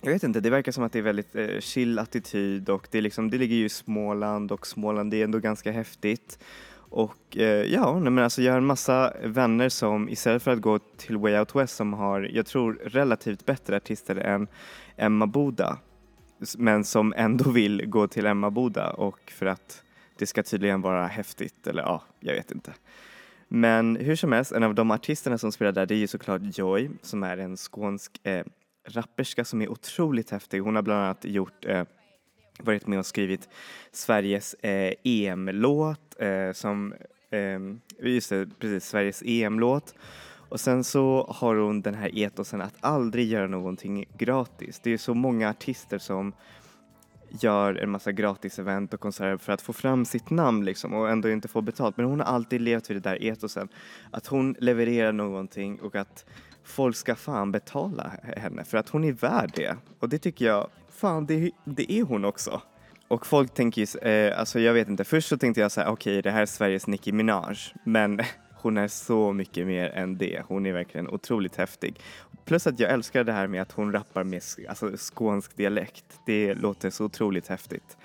jag 0.00 0.12
vet 0.12 0.22
inte, 0.22 0.40
det 0.40 0.50
verkar 0.50 0.72
som 0.72 0.84
att 0.84 0.92
det 0.92 0.98
är 0.98 1.02
väldigt 1.02 1.36
uh, 1.36 1.60
chill 1.60 1.98
attityd 1.98 2.68
och 2.68 2.88
det, 2.90 2.98
är 2.98 3.02
liksom, 3.02 3.30
det 3.30 3.38
ligger 3.38 3.56
ju 3.56 3.64
i 3.64 3.68
Småland 3.68 4.52
och 4.52 4.66
Småland 4.66 5.10
det 5.10 5.20
är 5.20 5.24
ändå 5.24 5.38
ganska 5.38 5.72
häftigt. 5.72 6.38
Och 6.90 7.36
uh, 7.36 7.42
ja, 7.44 7.98
nej 7.98 8.12
men 8.12 8.24
alltså 8.24 8.42
jag 8.42 8.52
har 8.52 8.58
en 8.58 8.66
massa 8.66 9.12
vänner 9.24 9.68
som 9.68 10.08
istället 10.08 10.42
för 10.42 10.50
att 10.50 10.60
gå 10.60 10.78
till 10.78 11.16
Way 11.16 11.38
Out 11.38 11.54
West 11.54 11.76
som 11.76 11.92
har, 11.92 12.20
jag 12.20 12.46
tror, 12.46 12.80
relativt 12.84 13.46
bättre 13.46 13.76
artister 13.76 14.16
än 14.16 14.48
Emma 14.96 15.26
Boda 15.26 15.78
men 16.58 16.84
som 16.84 17.14
ändå 17.16 17.50
vill 17.50 17.86
gå 17.86 18.06
till 18.06 18.26
Emmaboda 18.26 18.90
och 18.90 19.30
för 19.30 19.46
att 19.46 19.82
det 20.18 20.26
ska 20.26 20.42
tydligen 20.42 20.80
vara 20.80 21.06
häftigt 21.06 21.66
eller 21.66 21.82
ja, 21.82 22.02
jag 22.20 22.34
vet 22.34 22.50
inte. 22.50 22.72
Men 23.48 23.96
hur 23.96 24.16
som 24.16 24.32
helst, 24.32 24.52
en 24.52 24.62
av 24.62 24.74
de 24.74 24.90
artisterna 24.90 25.38
som 25.38 25.52
spelar 25.52 25.72
där 25.72 25.86
det 25.86 25.94
är 25.94 25.98
ju 25.98 26.06
såklart 26.06 26.42
Joy 26.58 26.90
som 27.02 27.22
är 27.22 27.38
en 27.38 27.56
skånsk 27.56 28.20
eh, 28.26 28.44
rapperska 28.88 29.44
som 29.44 29.62
är 29.62 29.68
otroligt 29.68 30.30
häftig. 30.30 30.60
Hon 30.60 30.74
har 30.74 30.82
bland 30.82 31.04
annat 31.04 31.24
gjort 31.24 31.64
eh, 31.64 31.84
varit 32.58 32.86
med 32.86 32.98
och 32.98 33.06
skrivit 33.06 33.48
Sveriges 33.92 34.54
eh, 34.54 34.92
EM-låt 35.04 36.16
eh, 36.18 36.52
som, 36.52 36.94
eh, 37.30 37.60
just 38.08 38.30
det, 38.30 38.48
precis, 38.58 38.88
Sveriges 38.88 39.22
EM-låt. 39.26 39.94
Och 40.48 40.60
sen 40.60 40.84
så 40.84 41.26
har 41.30 41.56
hon 41.56 41.82
den 41.82 41.94
här 41.94 42.10
etosen 42.14 42.60
att 42.60 42.74
aldrig 42.80 43.28
göra 43.28 43.46
någonting 43.46 44.04
gratis. 44.18 44.80
Det 44.82 44.92
är 44.92 44.98
så 44.98 45.14
många 45.14 45.50
artister 45.50 45.98
som 45.98 46.32
gör 47.30 47.74
en 47.74 47.90
massa 47.90 48.12
gratis-event 48.12 48.94
och 48.94 49.00
konserter 49.00 49.36
för 49.36 49.52
att 49.52 49.62
få 49.62 49.72
fram 49.72 50.04
sitt 50.04 50.30
namn 50.30 50.64
liksom 50.64 50.94
och 50.94 51.10
ändå 51.10 51.30
inte 51.30 51.48
få 51.48 51.60
betalt. 51.60 51.96
Men 51.96 52.06
hon 52.06 52.20
har 52.20 52.26
alltid 52.26 52.60
levt 52.60 52.90
vid 52.90 52.96
det 52.96 53.10
där 53.10 53.18
etosen. 53.24 53.68
Att 54.10 54.26
hon 54.26 54.56
levererar 54.58 55.12
någonting 55.12 55.80
och 55.80 55.96
att 55.96 56.24
folk 56.64 56.96
ska 56.96 57.14
fan 57.14 57.52
betala 57.52 58.12
henne 58.36 58.64
för 58.64 58.78
att 58.78 58.88
hon 58.88 59.04
är 59.04 59.12
värd 59.12 59.52
det. 59.54 59.76
Och 60.00 60.08
det 60.08 60.18
tycker 60.18 60.46
jag, 60.46 60.68
fan 60.88 61.26
det, 61.26 61.50
det 61.64 61.92
är 61.92 62.02
hon 62.02 62.24
också. 62.24 62.62
Och 63.08 63.26
folk 63.26 63.54
tänker 63.54 63.80
ju, 63.80 64.10
eh, 64.10 64.38
alltså 64.38 64.60
jag 64.60 64.74
vet 64.74 64.88
inte, 64.88 65.04
först 65.04 65.28
så 65.28 65.38
tänkte 65.38 65.60
jag 65.60 65.72
så 65.72 65.80
här, 65.80 65.88
okej 65.88 66.22
det 66.22 66.30
här 66.30 66.42
är 66.42 66.46
Sveriges 66.46 66.86
Nicki 66.86 67.12
Minaj, 67.12 67.56
men 67.84 68.20
hon 68.60 68.76
är 68.76 68.88
så 68.88 69.32
mycket 69.32 69.66
mer 69.66 69.90
än 69.90 70.18
det. 70.18 70.42
Hon 70.48 70.66
är 70.66 70.72
verkligen 70.72 71.08
otroligt 71.08 71.56
häftig. 71.56 72.00
Plus 72.44 72.66
att 72.66 72.80
jag 72.80 72.90
älskar 72.90 73.24
det 73.24 73.32
här 73.32 73.46
med 73.46 73.62
att 73.62 73.72
hon 73.72 73.92
rappar 73.92 74.24
med 74.24 74.42
alltså, 74.68 74.92
skånsk 74.96 75.56
dialekt. 75.56 76.04
Det 76.26 76.54
låter 76.54 76.90
så 76.90 77.04
otroligt 77.04 77.48
häftigt. 77.48 77.96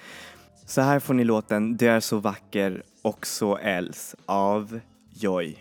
Så 0.66 0.82
här 0.82 0.99
får 0.99 1.14
ni 1.14 1.24
låten 1.24 1.78
Du 1.78 1.89
är 1.89 1.99
så 1.99 2.20
vacker 2.20 2.84
och 3.01 3.28
så 3.28 3.58
äls 3.58 4.16
av 4.26 4.80
Joy. 5.10 5.58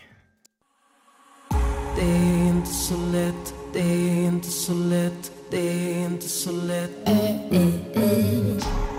Det 1.95 2.01
är 2.01 2.49
inte 2.49 2.69
så 2.73 2.97
lätt, 2.97 3.53
det 3.73 3.79
är 3.79 4.27
inte 4.27 4.47
så 4.47 4.73
lätt, 4.73 5.31
det 5.51 5.69
är 5.69 6.05
inte 6.05 6.29
så 6.29 6.51
lätt. 6.51 6.91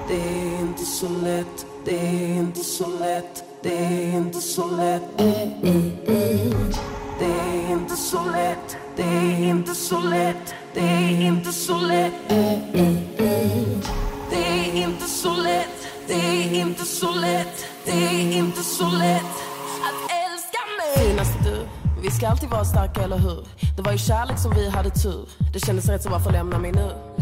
Det 0.08 0.14
är 0.20 0.60
inte 0.60 0.84
så 0.84 1.08
lätt, 1.08 1.66
det 1.84 1.98
är 1.98 2.38
inte 2.38 2.60
så 2.60 2.98
lätt, 2.98 3.44
Eh, 3.66 3.70
eh, 3.72 3.72
eh. 3.72 3.72
det 3.72 3.76
är 3.76 4.12
inte 4.12 4.40
så 4.40 4.66
lätt. 4.66 5.16
Det 7.18 7.26
är 7.26 7.70
inte 7.70 7.96
så 7.96 8.22
lätt, 8.30 8.76
det 8.96 9.02
är 9.02 9.40
inte 9.40 9.74
så 9.74 10.00
lätt, 10.00 10.54
det 10.74 10.80
är 10.80 11.20
inte 11.20 11.52
så 11.52 11.78
lätt. 11.78 12.12
Det 14.30 14.36
är 14.36 14.74
inte 14.74 15.04
så 15.06 15.36
lätt, 15.36 15.88
det 16.06 16.14
är 16.14 16.54
inte 16.54 16.84
så 16.84 17.14
lätt, 17.14 17.66
det 17.84 17.92
är 17.92 18.32
inte 18.36 18.62
så 18.62 18.90
lätt 18.90 19.34
att 19.86 20.10
älska 20.10 20.60
mig. 20.78 21.08
Finaste 21.08 21.38
du, 21.44 21.66
vi 22.02 22.10
ska 22.10 22.28
alltid 22.28 22.48
vara 22.48 22.64
starka, 22.64 23.02
eller 23.02 23.18
hur? 23.18 23.46
Det 23.76 23.82
var 23.82 23.92
i 23.92 23.98
kärlek 23.98 24.38
som 24.38 24.54
vi 24.54 24.68
hade 24.68 24.90
tur. 24.90 25.28
Det 25.52 25.60
kändes 25.60 25.88
rätt 25.88 26.02
så 26.02 26.10
varför 26.10 26.32
lämna 26.32 26.58
mig 26.58 26.72
nu? 26.72 27.13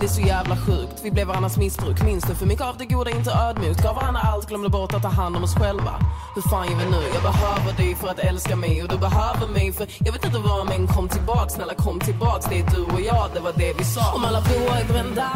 Det 0.00 0.06
är 0.06 0.08
så 0.08 0.20
jävla 0.20 0.56
sjukt, 0.56 1.00
vi 1.02 1.10
blev 1.10 1.26
varandras 1.26 1.56
missbruk. 1.56 2.02
Minns 2.02 2.24
du 2.24 2.34
för 2.34 2.46
mycket 2.46 2.64
av 2.64 2.76
det 2.78 2.86
goda, 2.86 3.10
inte 3.10 3.30
ödmjukt 3.30 3.82
Gav 3.82 3.94
varandra 3.94 4.20
allt, 4.20 4.48
glömde 4.48 4.68
bort 4.68 4.94
att 4.94 5.02
ta 5.02 5.08
hand 5.08 5.36
om 5.36 5.44
oss 5.44 5.54
själva. 5.54 5.94
Hur 6.34 6.42
fan 6.42 6.70
gör 6.70 6.78
vi 6.78 6.84
nu? 6.84 7.02
Jag 7.14 7.22
behöver 7.22 7.72
dig 7.76 7.94
för 7.94 8.08
att 8.08 8.18
älska 8.18 8.56
mig 8.56 8.82
Och 8.82 8.88
du 8.88 8.98
behöver 8.98 9.46
mig 9.48 9.72
för 9.72 9.86
jag 9.98 10.12
vet 10.12 10.24
inte 10.24 10.38
vad 10.38 10.66
men 10.66 10.86
kom 10.86 11.08
tillbaks. 11.08 11.54
Snälla 11.54 11.74
kom 11.74 12.00
tillbaks, 12.00 12.46
det 12.46 12.58
är 12.58 12.66
du 12.74 12.82
och 12.82 13.00
jag, 13.00 13.30
det 13.34 13.40
var 13.40 13.52
det 13.56 13.72
vi 13.78 13.84
sa. 13.84 14.12
Om 14.14 14.24
alla 14.24 14.40
broar 14.40 14.76
är 14.80 14.84
brända, 14.92 15.30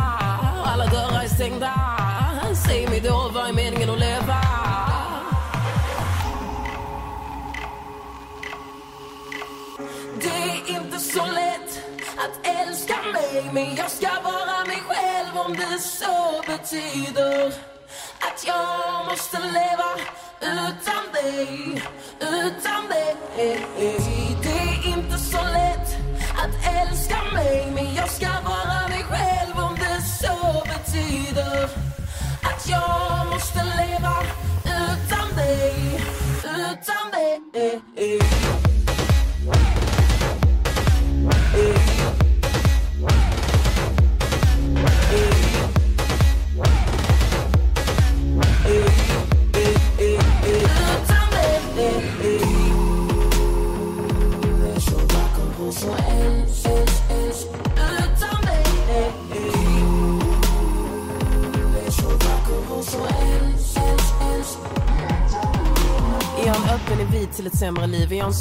och 0.60 0.68
alla 0.68 0.86
dörrar 0.86 1.22
är 1.24 1.28
stängda 1.28 1.72
Säg 2.66 2.88
mig 2.88 3.00
då, 3.00 3.30
vad 3.34 3.48
är 3.48 3.52
meningen 3.52 3.90
att 3.90 3.98
leva? 3.98 4.36
Det 10.22 10.72
är 10.72 10.76
inte 10.76 10.98
så 10.98 11.26
lätt 11.26 11.83
att 12.16 12.46
älska 12.46 12.96
mig 13.12 13.50
Men 13.52 13.74
jag 13.74 13.90
ska 13.90 14.08
vara 14.24 14.64
mig 14.66 14.82
själv 14.88 15.38
om 15.46 15.52
det 15.56 15.78
så 15.78 16.42
betyder 16.46 17.46
Att 18.18 18.46
jag 18.46 19.06
måste 19.06 19.38
leva 19.38 19.90
utan 20.40 21.04
dig, 21.12 21.82
utan 22.20 22.88
dig. 22.88 23.16
Det 24.42 24.48
är 24.48 24.98
inte 24.98 25.18
så 25.18 25.36
lätt 25.42 25.88
att 26.42 26.74
älska 26.76 27.22
mig 27.34 27.72
Men 27.74 27.94
jag 27.94 28.10
ska 28.10 28.28
vara 28.44 28.88
mig 28.88 29.02
själv 29.02 29.58
om 29.58 29.74
det 29.74 30.02
så 30.02 30.62
betyder 30.64 31.64
Att 32.42 32.68
jag 32.68 33.26
måste 33.32 33.58
leva 33.58 34.16
utan 34.64 35.36
dig, 35.36 36.00
utan 36.44 37.10
dig. 37.10 37.73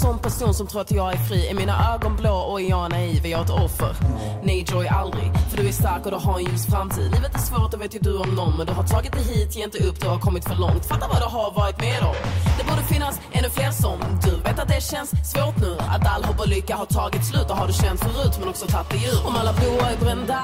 Sån 0.04 0.20
person 0.20 0.54
som 0.54 0.68
tror 0.68 0.82
att 0.82 0.92
jag 0.92 1.14
är 1.14 1.18
fri? 1.18 1.48
Är 1.48 1.54
mina 1.54 1.94
ögon 1.94 2.16
blå 2.16 2.36
och 2.36 2.62
är 2.62 2.70
jag 2.70 2.92
naiv? 2.92 3.26
Är 3.26 3.30
jag 3.30 3.42
ett 3.42 3.50
offer? 3.50 3.96
Nej 4.44 4.66
Joy, 4.68 4.88
aldrig. 4.88 5.32
För 5.50 5.58
du 5.58 5.68
är 5.68 5.72
stark 5.72 6.06
och 6.06 6.12
du 6.12 6.18
har 6.18 6.40
en 6.40 6.46
ljus 6.46 6.66
framtid. 6.66 7.12
Livet 7.16 7.36
är 7.36 7.40
svårt, 7.40 7.72
det 7.72 7.78
vet 7.78 7.96
ju 7.96 8.00
du 8.00 8.18
om 8.18 8.30
någon. 8.36 8.58
Men 8.58 8.66
du 8.68 8.74
har 8.74 8.84
tagit 8.84 9.12
dig 9.12 9.24
hit, 9.24 9.56
ge 9.56 9.64
inte 9.64 9.78
upp, 9.88 10.02
du 10.02 10.08
har 10.08 10.20
kommit 10.20 10.44
för 10.50 10.56
långt. 10.56 10.86
Fatta 10.86 11.08
vad 11.08 11.22
du 11.22 11.30
har 11.38 11.52
varit 11.52 11.80
med 11.82 12.00
om. 12.02 12.16
Det 12.58 12.64
borde 12.70 12.84
finnas 12.94 13.20
ännu 13.32 13.50
fler 13.50 13.72
som 13.72 13.98
du. 14.26 14.32
Vet 14.48 14.60
att 14.60 14.68
det 14.68 14.82
känns 14.84 15.10
svårt 15.32 15.58
nu. 15.66 15.74
Att 15.94 16.08
all 16.14 16.24
hopp 16.24 16.40
och 16.40 16.48
lycka 16.48 16.76
har 16.76 16.86
tagit 16.86 17.26
slut. 17.26 17.50
Och 17.50 17.58
har 17.58 17.68
du 17.68 17.74
känt 17.74 18.00
förut, 18.00 18.36
men 18.40 18.50
också 18.50 18.66
tagit 18.66 18.90
dig 18.90 19.02
ur. 19.12 19.28
Om 19.28 19.36
alla 19.36 19.54
broar 19.54 19.90
är 19.94 19.98
brända 20.06 20.42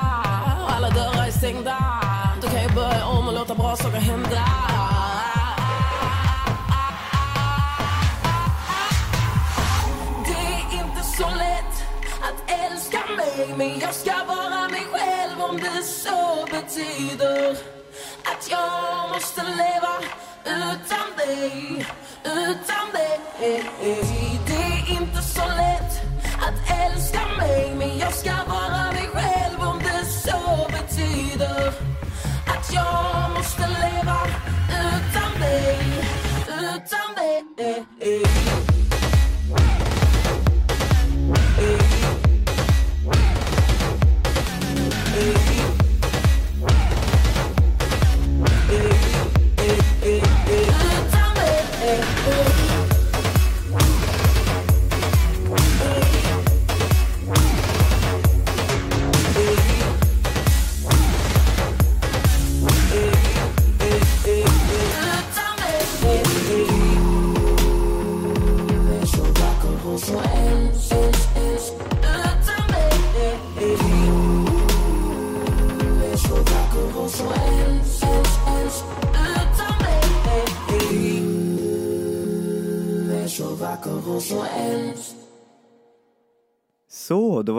och 0.63 0.71
alla 0.75 0.89
dörrar 0.89 1.25
är 1.27 1.31
stängda. 1.31 1.77
Då 2.41 2.47
kan 2.47 2.61
jag 2.63 2.73
börja 2.73 3.05
om 3.05 3.27
och 3.27 3.33
låta 3.33 3.55
bra 3.55 3.75
saker 3.75 3.99
hända. 3.99 4.45
Mig 13.17 13.53
Men 13.57 13.79
jag 13.79 13.93
ska 13.93 14.13
vara 14.27 14.69
mig 14.69 14.85
själv 14.91 15.41
om 15.41 15.57
det 15.57 15.83
så 15.83 16.45
betyder 16.51 17.51
Att 18.23 18.51
jag 18.51 19.09
måste 19.13 19.43
leva 19.43 19.93
utan 20.45 21.07
dig, 21.17 21.85
utan 22.25 22.91
dig. 22.93 23.19
Det 24.47 24.53
är 24.53 25.01
inte 25.01 25.21
så 25.21 25.41
lätt 25.41 25.93
att 26.41 26.71
älska 26.85 27.18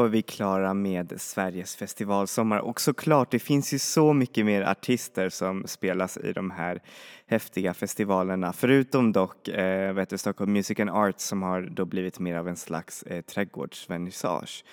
var 0.01 0.09
vi 0.09 0.23
klara 0.23 0.75
med 0.75 1.21
Sveriges 1.21 1.77
festivalsommar. 1.77 2.59
Och 2.59 2.81
såklart, 2.81 3.31
det 3.31 3.39
finns 3.39 3.75
ju 3.75 3.79
så 3.79 4.13
mycket 4.13 4.47
mer 4.47 4.63
artister 4.63 5.29
som 5.29 5.67
spelas 5.67 6.17
i 6.17 6.33
de 6.33 6.51
här 6.51 6.83
häftiga 7.27 7.75
festivalerna, 7.75 8.53
förutom 8.53 9.13
dock 9.13 9.49
eh, 9.49 9.93
vet 9.93 10.09
du, 10.09 10.19
Stockholm 10.19 10.53
Music 10.53 10.81
and 10.81 10.91
Arts 10.91 11.25
som 11.25 11.43
har 11.43 11.63
då 11.63 11.85
blivit 11.85 12.19
mer 12.19 12.37
av 12.37 12.49
en 12.49 12.57
slags 12.57 13.03
eh, 13.03 13.23
trädgårdsvernissage. 13.23 14.65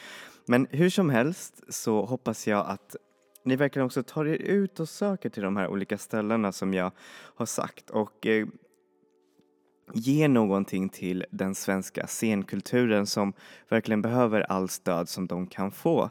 Men 0.45 0.67
hur 0.71 0.89
som 0.89 1.09
helst 1.09 1.63
så 1.69 2.05
hoppas 2.05 2.47
jag 2.47 2.65
att 2.67 2.95
ni 3.43 3.55
verkligen 3.55 3.85
också 3.85 4.03
tar 4.03 4.25
er 4.25 4.35
ut 4.35 4.79
och 4.79 4.89
söker 4.89 5.29
till 5.29 5.43
de 5.43 5.57
här 5.57 5.67
olika 5.67 5.97
ställena 5.97 6.51
som 6.51 6.73
jag 6.73 6.91
har 7.35 7.45
sagt. 7.45 7.89
Och 7.89 8.27
eh, 8.27 8.47
ge 9.93 10.27
någonting 10.27 10.89
till 10.89 11.25
den 11.31 11.55
svenska 11.55 12.07
scenkulturen 12.07 13.07
som 13.07 13.33
verkligen 13.69 14.01
behöver 14.01 14.41
all 14.41 14.69
stöd 14.69 15.09
som 15.09 15.27
de 15.27 15.47
kan 15.47 15.71
få. 15.71 16.09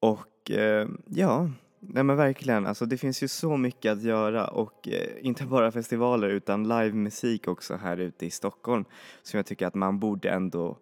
Och 0.00 0.50
eh, 0.50 0.88
ja, 1.06 1.50
nej 1.80 2.02
men 2.02 2.16
verkligen, 2.16 2.66
alltså 2.66 2.86
det 2.86 2.98
finns 2.98 3.22
ju 3.22 3.28
så 3.28 3.56
mycket 3.56 3.92
att 3.92 4.02
göra 4.02 4.46
och 4.46 4.88
eh, 4.88 5.26
inte 5.26 5.44
bara 5.44 5.72
festivaler 5.72 6.28
utan 6.28 6.68
livemusik 6.68 7.48
också 7.48 7.76
här 7.76 7.96
ute 7.96 8.26
i 8.26 8.30
Stockholm 8.30 8.84
som 9.22 9.36
jag 9.36 9.46
tycker 9.46 9.66
att 9.66 9.74
man 9.74 9.98
borde 9.98 10.30
ändå 10.30 10.78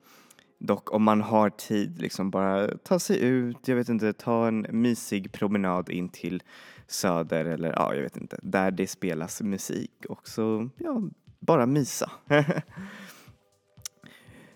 Dock 0.63 0.93
om 0.93 1.03
man 1.03 1.21
har 1.21 1.51
tid, 1.51 2.01
liksom 2.01 2.31
bara 2.31 2.69
ta 2.79 2.99
sig 2.99 3.21
ut, 3.21 3.69
jag 3.69 3.77
vet 3.77 3.89
inte, 3.89 4.13
ta 4.13 4.49
en 4.49 4.67
mysig 4.71 5.33
promenad 5.33 5.89
in 5.91 6.09
till 6.09 6.43
Söder 6.87 7.45
eller 7.45 7.73
ja, 7.77 7.95
jag 7.95 8.03
vet 8.03 8.17
inte, 8.17 8.39
där 8.43 8.71
det 8.71 8.87
spelas 8.87 9.43
musik 9.43 10.07
och 10.09 10.29
så, 10.29 10.69
ja, 10.77 11.03
bara 11.41 11.67
mysa. 11.67 12.11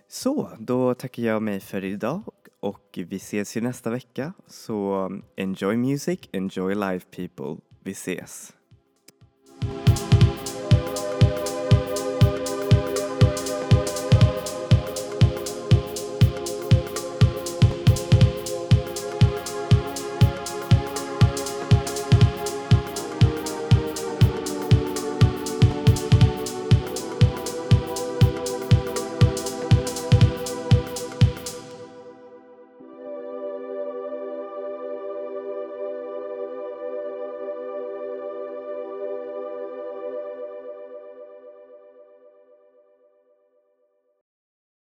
så, 0.09 0.51
då 0.59 0.95
tackar 0.95 1.23
jag 1.23 1.43
mig 1.43 1.61
för 1.61 1.85
idag 1.85 2.23
och 2.61 2.99
vi 3.09 3.17
ses 3.17 3.57
ju 3.57 3.61
nästa 3.61 3.91
vecka. 3.91 4.33
Så 4.47 5.11
enjoy 5.37 5.77
music, 5.77 6.21
enjoy 6.33 6.75
life 6.75 7.07
people. 7.11 7.57
Vi 7.81 7.93
ses. 7.93 8.53